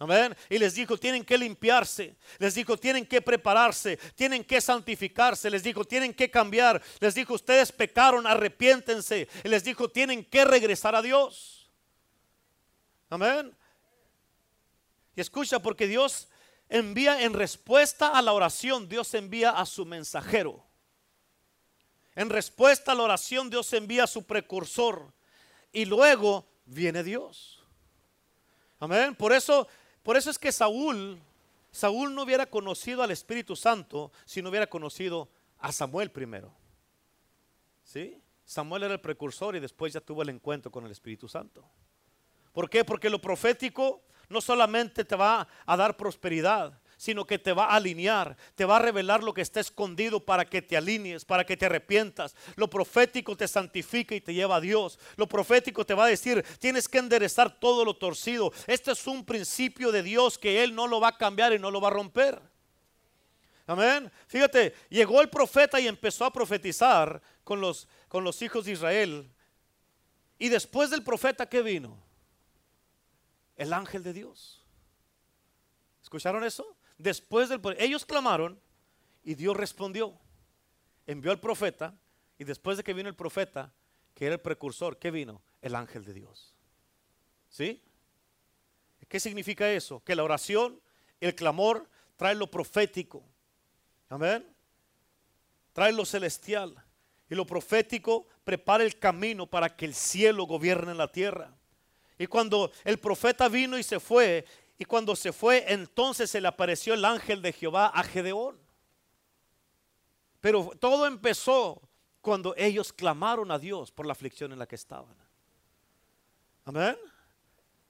[0.00, 0.36] Amén.
[0.48, 2.16] Y les dijo, tienen que limpiarse.
[2.38, 3.96] Les dijo, tienen que prepararse.
[4.14, 5.50] Tienen que santificarse.
[5.50, 6.80] Les dijo, tienen que cambiar.
[7.00, 9.28] Les dijo, ustedes pecaron, arrepiéntense.
[9.42, 11.68] Y les dijo, tienen que regresar a Dios.
[13.10, 13.56] Amén.
[15.16, 16.28] Y escucha, porque Dios
[16.68, 20.64] envía en respuesta a la oración, Dios envía a su mensajero.
[22.14, 25.12] En respuesta a la oración, Dios envía a su precursor.
[25.72, 27.58] Y luego viene Dios.
[28.80, 29.14] Amén.
[29.14, 29.66] Por eso,
[30.08, 31.20] por eso es que Saúl,
[31.70, 35.28] Saúl no hubiera conocido al Espíritu Santo si no hubiera conocido
[35.58, 36.50] a Samuel primero.
[37.84, 38.18] ¿Sí?
[38.46, 41.62] Samuel era el precursor y después ya tuvo el encuentro con el Espíritu Santo.
[42.54, 42.86] ¿Por qué?
[42.86, 44.00] Porque lo profético
[44.30, 48.76] no solamente te va a dar prosperidad, sino que te va a alinear, te va
[48.76, 52.34] a revelar lo que está escondido para que te alinees, para que te arrepientas.
[52.56, 54.98] Lo profético te santifica y te lleva a Dios.
[55.16, 58.52] Lo profético te va a decir, tienes que enderezar todo lo torcido.
[58.66, 61.70] Este es un principio de Dios que Él no lo va a cambiar y no
[61.70, 62.42] lo va a romper.
[63.68, 64.10] Amén.
[64.26, 69.30] Fíjate, llegó el profeta y empezó a profetizar con los, con los hijos de Israel.
[70.36, 71.96] Y después del profeta, ¿qué vino?
[73.56, 74.64] El ángel de Dios.
[76.02, 76.77] ¿Escucharon eso?
[76.98, 78.60] Después del ellos clamaron
[79.22, 80.18] y Dios respondió.
[81.06, 81.94] Envió al profeta
[82.38, 83.72] y después de que vino el profeta,
[84.14, 85.40] que era el precursor, ¿qué vino?
[85.62, 86.54] El ángel de Dios.
[87.48, 87.82] ¿Sí?
[89.08, 90.02] ¿Qué significa eso?
[90.04, 90.80] Que la oración,
[91.20, 93.24] el clamor trae lo profético.
[94.08, 94.44] Amén.
[95.72, 96.84] Trae lo celestial.
[97.30, 101.54] Y lo profético prepara el camino para que el cielo gobierne la tierra.
[102.18, 104.44] Y cuando el profeta vino y se fue,
[104.78, 108.56] y cuando se fue, entonces se le apareció el ángel de Jehová a Gedeón.
[110.40, 111.82] Pero todo empezó
[112.20, 115.16] cuando ellos clamaron a Dios por la aflicción en la que estaban.
[116.64, 116.96] Amén.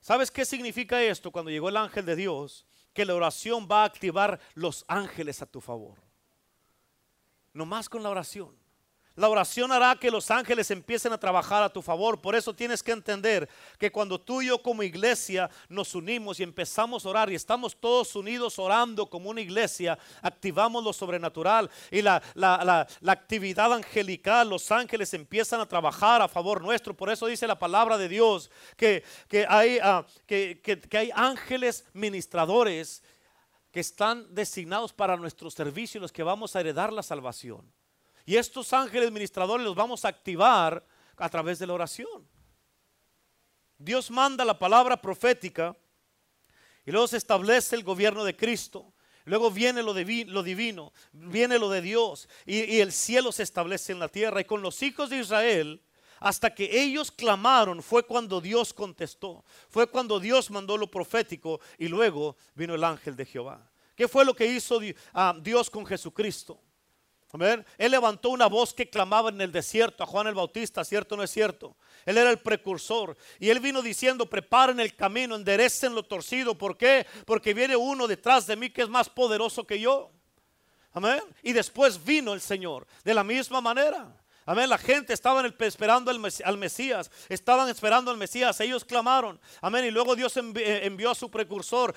[0.00, 2.64] ¿Sabes qué significa esto cuando llegó el ángel de Dios?
[2.94, 5.98] Que la oración va a activar los ángeles a tu favor.
[7.52, 8.56] No más con la oración.
[9.18, 12.20] La oración hará que los ángeles empiecen a trabajar a tu favor.
[12.20, 16.44] Por eso tienes que entender que cuando tú y yo como iglesia nos unimos y
[16.44, 22.00] empezamos a orar y estamos todos unidos orando como una iglesia, activamos lo sobrenatural y
[22.00, 26.94] la, la, la, actividad angelical, los ángeles empiezan a trabajar a favor nuestro.
[26.94, 31.10] Por eso dice la palabra de Dios que, que, hay, uh, que, que, que hay
[31.12, 33.02] ángeles ministradores
[33.72, 37.77] que están designados para nuestro servicio y los que vamos a heredar la salvación.
[38.28, 40.84] Y estos ángeles ministradores los vamos a activar
[41.16, 42.28] a través de la oración.
[43.78, 45.74] Dios manda la palabra profética
[46.84, 48.92] y luego se establece el gobierno de Cristo.
[49.24, 53.98] Luego viene lo, divino, viene lo de Dios y, y el cielo se establece en
[53.98, 54.42] la tierra.
[54.42, 55.82] Y con los hijos de Israel,
[56.20, 59.42] hasta que ellos clamaron, fue cuando Dios contestó.
[59.70, 63.70] Fue cuando Dios mandó lo profético y luego vino el ángel de Jehová.
[63.96, 66.60] ¿Qué fue lo que hizo Dios con Jesucristo?
[67.30, 67.64] Amén.
[67.76, 71.18] Él levantó una voz que clamaba en el desierto a Juan el Bautista, ¿cierto o
[71.18, 71.76] no es cierto?
[72.06, 76.56] Él era el precursor y él vino diciendo, preparen el camino, enderecen lo torcido.
[76.56, 77.06] ¿Por qué?
[77.26, 80.10] Porque viene uno detrás de mí que es más poderoso que yo.
[80.92, 81.22] Amén.
[81.42, 84.17] Y después vino el Señor de la misma manera.
[84.48, 84.70] Amén.
[84.70, 87.10] La gente estaba esperando al Mesías.
[87.28, 88.58] Estaban esperando al Mesías.
[88.60, 89.38] Ellos clamaron.
[89.60, 89.84] Amén.
[89.84, 91.94] Y luego Dios envió a su precursor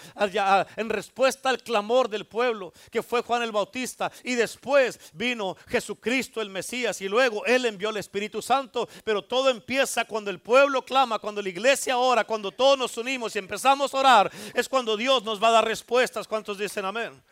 [0.76, 4.12] en respuesta al clamor del pueblo, que fue Juan el Bautista.
[4.26, 7.00] Y después vino Jesucristo el Mesías.
[7.00, 8.90] Y luego Él envió el Espíritu Santo.
[9.06, 13.34] Pero todo empieza cuando el pueblo clama, cuando la iglesia ora, cuando todos nos unimos
[13.34, 14.32] y empezamos a orar.
[14.54, 16.28] Es cuando Dios nos va a dar respuestas.
[16.28, 17.24] ¿Cuántos dicen amén?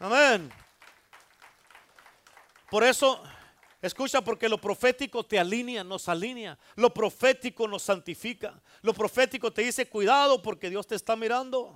[0.00, 0.50] Amén.
[2.70, 3.22] Por eso
[3.82, 6.58] Escucha, porque lo profético te alinea, nos alinea.
[6.76, 8.60] Lo profético nos santifica.
[8.82, 11.74] Lo profético te dice, cuidado porque Dios te está mirando.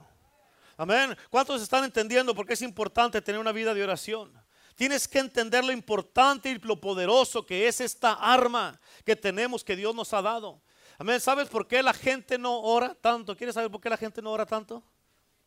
[0.76, 1.16] Amén.
[1.28, 4.32] ¿Cuántos están entendiendo por qué es importante tener una vida de oración?
[4.74, 9.76] Tienes que entender lo importante y lo poderoso que es esta arma que tenemos, que
[9.76, 10.62] Dios nos ha dado.
[10.96, 11.20] Amén.
[11.20, 13.36] ¿Sabes por qué la gente no ora tanto?
[13.36, 14.82] ¿Quieres saber por qué la gente no ora tanto?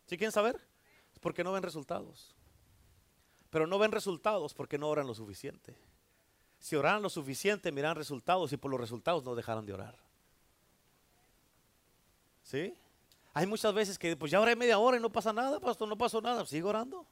[0.06, 0.56] ¿Sí quieren saber?
[1.12, 2.36] Es porque no ven resultados.
[3.50, 5.76] Pero no ven resultados porque no oran lo suficiente.
[6.64, 9.98] Si oraran lo suficiente, miran resultados y por los resultados no dejarán de orar.
[12.42, 12.74] ¿Sí?
[13.34, 15.98] Hay muchas veces que pues ya oré media hora y no pasa nada, pastor, no
[15.98, 16.46] pasó nada.
[16.46, 17.06] Sigo orando.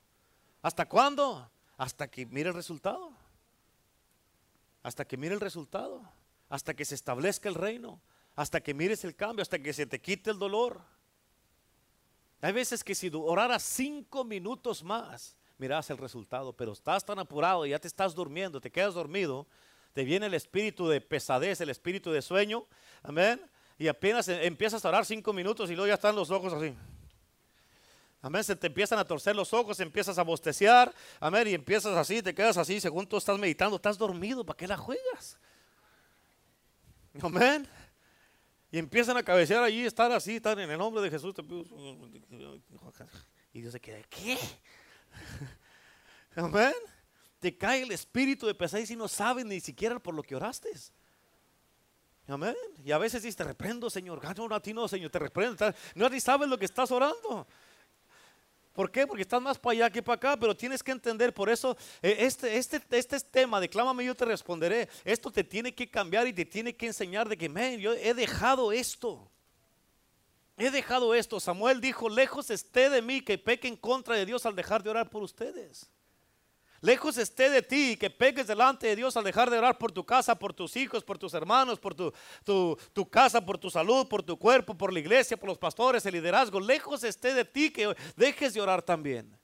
[0.61, 1.51] ¿Hasta cuándo?
[1.75, 3.11] Hasta que mire el resultado.
[4.83, 6.01] Hasta que mire el resultado.
[6.47, 7.99] Hasta que se establezca el reino.
[8.37, 9.41] Hasta que mires el cambio.
[9.41, 10.81] Hasta que se te quite el dolor.
[12.39, 16.51] Hay veces que si oraras cinco minutos más, miras el resultado.
[16.51, 19.47] Pero estás tan apurado, ya te estás durmiendo, te quedas dormido.
[19.93, 22.65] Te viene el espíritu de pesadez, el espíritu de sueño.
[23.03, 23.41] Amén
[23.81, 26.71] y apenas em, empiezas a orar cinco minutos y luego ya están los ojos así.
[28.21, 32.21] Amén, se te empiezan a torcer los ojos, empiezas a bosteciar, amén, y empiezas así,
[32.21, 35.39] te quedas así, según tú estás meditando, estás dormido, ¿para qué la juegas?
[37.19, 37.67] Amén.
[38.71, 41.33] Y empiezan a cabecear allí, estar así, estar en el nombre de Jesús.
[43.51, 44.37] Y Dios se queda, ¿qué?
[46.35, 46.73] Amén.
[47.39, 50.69] Te cae el espíritu de pesadez y no sabes ni siquiera por lo que oraste.
[52.27, 52.55] Amén.
[52.83, 54.21] Y a veces dices, te reprendo, Señor.
[54.23, 55.73] Ah, no, a no, Señor, te reprendo.
[55.95, 57.47] No ni sabes lo que estás orando.
[58.73, 59.05] ¿Por qué?
[59.05, 62.15] Porque estás más para allá que para acá, pero tienes que entender, por eso eh,
[62.19, 66.33] este, este, este tema de clámame yo te responderé, esto te tiene que cambiar y
[66.33, 69.29] te tiene que enseñar de que, man, yo he dejado esto.
[70.57, 71.39] He dejado esto.
[71.39, 74.89] Samuel dijo, lejos esté de mí que peque en contra de Dios al dejar de
[74.89, 75.89] orar por ustedes.
[76.81, 80.03] Lejos esté de ti que pegues delante de Dios al dejar de orar por tu
[80.03, 82.11] casa, por tus hijos, por tus hermanos, por tu,
[82.43, 86.13] tu, casa, por tu salud, por tu cuerpo, por la iglesia, por los pastores, el
[86.13, 86.59] liderazgo.
[86.59, 89.37] Lejos esté de ti que dejes de orar también.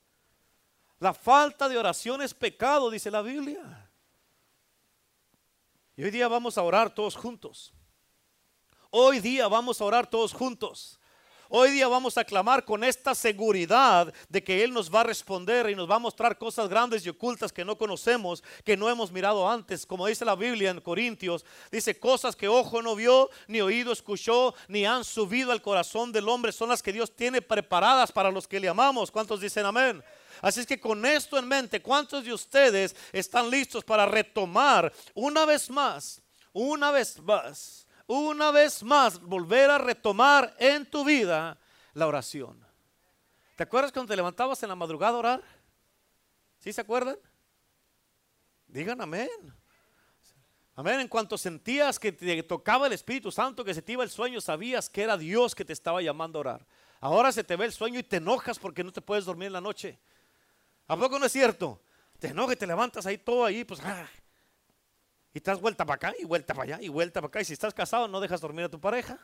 [1.00, 3.88] La falta de oración es pecado, dice la Biblia.
[5.96, 7.72] Y hoy día vamos a orar todos juntos.
[9.00, 11.00] Hoy día vamos a orar todos juntos.
[11.50, 15.70] Hoy día vamos a clamar con esta seguridad de que Él nos va a responder
[15.70, 19.12] y nos va a mostrar cosas grandes y ocultas que no conocemos, que no hemos
[19.12, 19.86] mirado antes.
[19.86, 24.56] Como dice la Biblia en Corintios, dice cosas que ojo no vio, ni oído escuchó,
[24.68, 28.48] ni han subido al corazón del hombre, son las que Dios tiene preparadas para los
[28.48, 29.12] que le amamos.
[29.12, 30.04] ¿Cuántos dicen amén?
[30.42, 35.46] Así es que con esto en mente, ¿cuántos de ustedes están listos para retomar una
[35.46, 36.20] vez más,
[36.52, 37.87] una vez más?
[38.08, 41.60] Una vez más volver a retomar en tu vida
[41.94, 42.66] la oración.
[43.56, 45.44] ¿Te acuerdas cuando te levantabas en la madrugada a orar?
[46.60, 47.18] ¿Sí se acuerdan?
[48.68, 49.30] Digan amén.
[50.76, 51.00] Amén.
[51.00, 54.40] En cuanto sentías que te tocaba el Espíritu Santo, que se te iba el sueño,
[54.40, 56.68] sabías que era Dios que te estaba llamando a orar.
[57.00, 59.54] Ahora se te ve el sueño y te enojas porque no te puedes dormir en
[59.54, 60.00] la noche.
[60.88, 61.82] ¿A poco no es cierto?
[62.20, 64.08] Te enojas te levantas ahí todo ahí, pues ah,
[65.38, 67.42] y estás vuelta para acá y vuelta para allá y vuelta para acá.
[67.42, 69.20] Y si estás casado, no dejas dormir a tu pareja.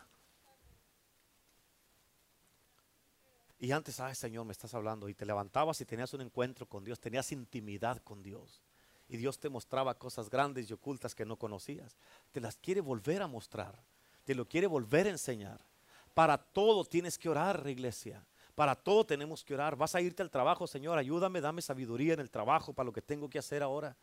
[3.57, 5.09] Y antes, ay Señor, me estás hablando.
[5.09, 8.61] Y te levantabas y tenías un encuentro con Dios, tenías intimidad con Dios.
[9.09, 11.97] Y Dios te mostraba cosas grandes y ocultas que no conocías.
[12.31, 13.81] Te las quiere volver a mostrar.
[14.23, 15.61] Te lo quiere volver a enseñar.
[16.13, 18.23] Para todo tienes que orar, iglesia.
[18.53, 19.75] Para todo tenemos que orar.
[19.75, 23.01] Vas a irte al trabajo, Señor, ayúdame, dame sabiduría en el trabajo para lo que
[23.01, 23.97] tengo que hacer ahora.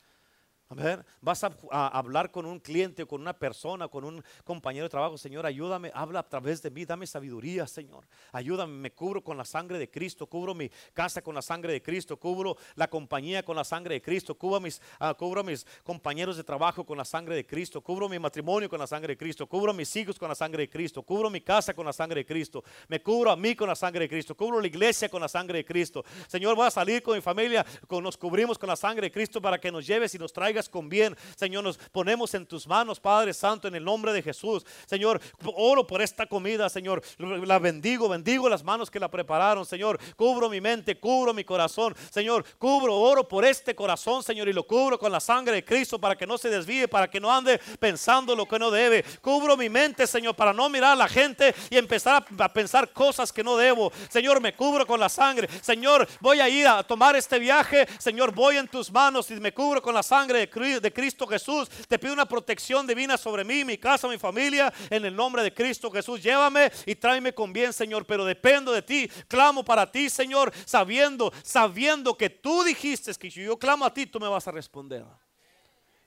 [0.72, 1.50] Ver, vas a,
[1.88, 5.18] hablar con un cliente con una persona, con un compañero de trabajo.
[5.18, 8.06] Señor, ayúdame, habla a través de mí, dame sabiduría, Señor.
[8.30, 11.82] Ayúdame, me cubro con la sangre de Cristo, cubro mi casa con la sangre de
[11.82, 16.36] Cristo, cubro la compañía con la sangre de Cristo, cubro mis, uh, cubro mis compañeros
[16.36, 19.48] de trabajo con la sangre de Cristo, cubro mi matrimonio con la sangre de Cristo,
[19.48, 22.26] cubro mis hijos con la sangre de Cristo, cubro mi casa con la sangre de
[22.26, 25.28] Cristo, me cubro a mí con la sangre de Cristo, cubro la iglesia con la
[25.28, 26.04] sangre de Cristo.
[26.28, 29.58] Señor, voy a salir con mi familia, nos cubrimos con la sangre de Cristo para
[29.58, 31.16] que nos lleves y nos traigas con bien.
[31.36, 34.64] Señor, nos ponemos en tus manos, Padre Santo, en el nombre de Jesús.
[34.86, 35.20] Señor,
[35.54, 37.02] oro por esta comida, Señor.
[37.18, 39.98] La bendigo, bendigo las manos que la prepararon, Señor.
[40.16, 41.94] Cubro mi mente, cubro mi corazón.
[42.10, 45.98] Señor, cubro, oro por este corazón, Señor, y lo cubro con la sangre de Cristo
[45.98, 49.04] para que no se desvíe, para que no ande pensando lo que no debe.
[49.20, 52.92] Cubro mi mente, Señor, para no mirar a la gente y empezar a, a pensar
[52.92, 53.92] cosas que no debo.
[54.08, 55.48] Señor, me cubro con la sangre.
[55.62, 57.86] Señor, voy a ir a tomar este viaje.
[57.98, 61.68] Señor, voy en tus manos y me cubro con la sangre de Cristo Jesús.
[61.88, 65.54] Te pido una protección divina sobre mí, mi casa, mi familia, en el nombre de
[65.54, 66.22] Cristo Jesús.
[66.22, 69.08] Llévame y tráeme con bien, Señor, pero dependo de ti.
[69.28, 74.06] Clamo para ti, Señor, sabiendo, sabiendo que tú dijiste que si yo clamo a ti,
[74.06, 75.04] tú me vas a responder.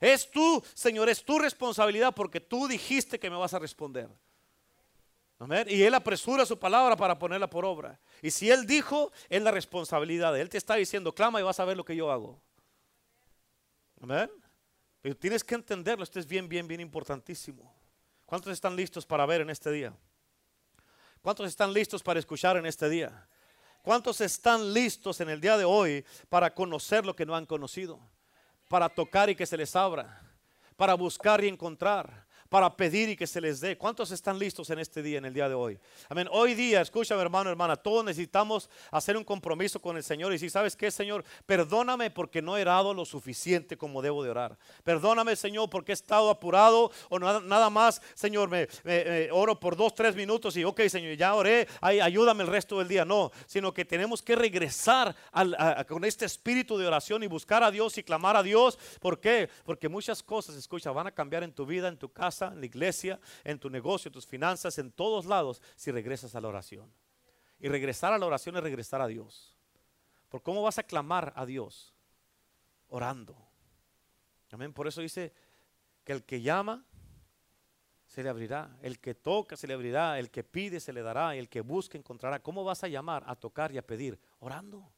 [0.00, 4.08] Es tú, Señor, es tu responsabilidad porque tú dijiste que me vas a responder.
[5.66, 7.98] Y Él apresura su palabra para ponerla por obra.
[8.22, 10.38] Y si Él dijo, es la responsabilidad.
[10.38, 12.40] Él te está diciendo, clama y vas a ver lo que yo hago.
[14.04, 14.30] Amén.
[15.00, 17.74] Pero tienes que entenderlo, esto es bien, bien, bien importantísimo.
[18.26, 19.94] ¿Cuántos están listos para ver en este día?
[21.22, 23.26] ¿Cuántos están listos para escuchar en este día?
[23.80, 27.98] ¿Cuántos están listos en el día de hoy para conocer lo que no han conocido?
[28.68, 30.20] Para tocar y que se les abra,
[30.76, 33.76] para buscar y encontrar, para pedir y que se les dé.
[33.76, 35.76] ¿Cuántos están listos en este día, en el día de hoy?
[36.08, 36.28] Amén.
[36.30, 40.48] Hoy día, escúchame hermano, hermana, todos necesitamos hacer un compromiso con el Señor y si
[40.48, 44.56] sabes qué, Señor, perdóname porque no he orado lo suficiente como debo de orar.
[44.84, 48.68] Perdóname, Señor, porque he estado apurado o nada, más, Señor, me,
[49.32, 53.04] oro por dos, tres minutos y ok, Señor, ya oré, ayúdame el resto del día.
[53.04, 55.16] No, sino que tenemos que regresar
[55.88, 58.78] con este espíritu de oración y buscar a Dios y clamar a Dios.
[59.00, 59.50] ¿Por qué?
[59.64, 62.66] Porque muchas cosas, escucha, van a cambiar en tu vida, en tu casa en la
[62.66, 66.92] iglesia, en tu negocio, tus finanzas, en todos lados, si regresas a la oración.
[67.60, 69.56] Y regresar a la oración es regresar a Dios.
[70.28, 71.94] ¿Por cómo vas a clamar a Dios?
[72.88, 73.36] Orando.
[74.50, 74.72] Amén.
[74.72, 75.32] Por eso dice
[76.04, 76.84] que el que llama,
[78.06, 78.76] se le abrirá.
[78.82, 80.18] El que toca, se le abrirá.
[80.18, 81.34] El que pide, se le dará.
[81.34, 82.40] El que busca, encontrará.
[82.40, 84.18] ¿Cómo vas a llamar, a tocar y a pedir?
[84.38, 84.88] Orando.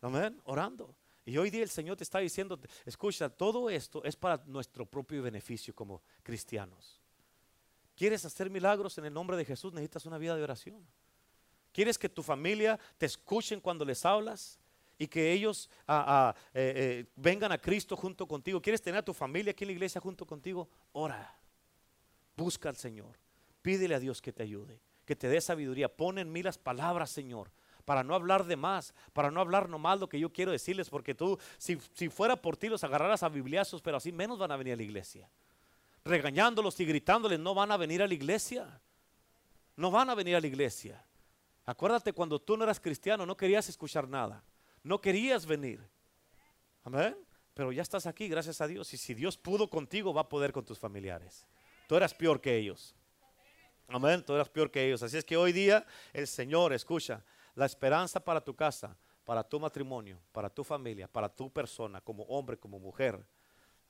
[0.00, 0.40] Amén.
[0.44, 0.94] Orando.
[1.24, 5.22] Y hoy día el Señor te está diciendo, escucha, todo esto es para nuestro propio
[5.22, 7.00] beneficio como cristianos.
[7.94, 9.72] ¿Quieres hacer milagros en el nombre de Jesús?
[9.72, 10.84] Necesitas una vida de oración.
[11.72, 14.58] ¿Quieres que tu familia te escuchen cuando les hablas?
[14.98, 18.60] Y que ellos ah, ah, eh, eh, vengan a Cristo junto contigo.
[18.60, 20.68] ¿Quieres tener a tu familia aquí en la iglesia junto contigo?
[20.92, 21.38] Ora.
[22.36, 23.16] Busca al Señor.
[23.62, 25.94] Pídele a Dios que te ayude, que te dé sabiduría.
[25.94, 27.50] Pon en mí las palabras, Señor
[27.84, 31.14] para no hablar de más, para no hablar nomás lo que yo quiero decirles, porque
[31.14, 31.76] tú, si,
[32.08, 34.82] fuera por ti, los agarraras a bibliazos, pero así menos van a venir a la
[34.82, 35.28] iglesia.
[36.04, 38.80] Regañándolos y gritándoles, no van a venir a la iglesia.
[39.76, 41.04] No van a venir a la iglesia.
[41.64, 44.42] Acuérdate cuando tú no eras cristiano, no querías escuchar nada,
[44.82, 45.80] no querías venir.
[46.84, 47.16] Amén.
[47.54, 48.92] Pero ya estás aquí, gracias a Dios.
[48.94, 51.46] Y si Dios pudo contigo, va a poder con tus familiares.
[51.86, 52.94] Tú eras peor que ellos.
[53.88, 55.02] Amén, tú eras peor que ellos.
[55.02, 57.22] Así es que hoy día el Señor, escucha,
[57.54, 62.24] la esperanza para tu casa, para tu matrimonio, para tu familia, para tu persona, como
[62.24, 63.24] hombre, como mujer,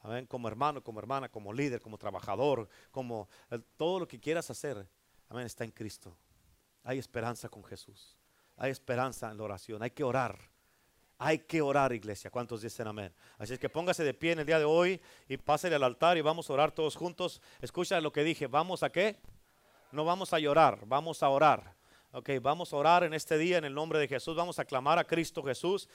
[0.00, 3.28] amén, como hermano, como hermana, como líder, como trabajador, como
[3.76, 4.86] todo lo que quieras hacer,
[5.28, 6.16] amén, está en Cristo.
[6.84, 8.16] Hay esperanza con Jesús.
[8.56, 9.82] Hay esperanza en la oración.
[9.82, 10.38] Hay que orar.
[11.18, 12.30] Hay que orar, iglesia.
[12.30, 13.14] ¿Cuántos dicen amén?
[13.38, 16.16] Así es que póngase de pie en el día de hoy y pásele al altar
[16.16, 17.40] y vamos a orar todos juntos.
[17.60, 18.48] Escucha lo que dije.
[18.48, 19.20] ¿Vamos a qué?
[19.92, 21.74] No vamos a llorar, vamos a orar.
[22.14, 24.36] Ok, vamos a orar en este día en el nombre de Jesús.
[24.36, 25.88] Vamos a clamar a Cristo Jesús.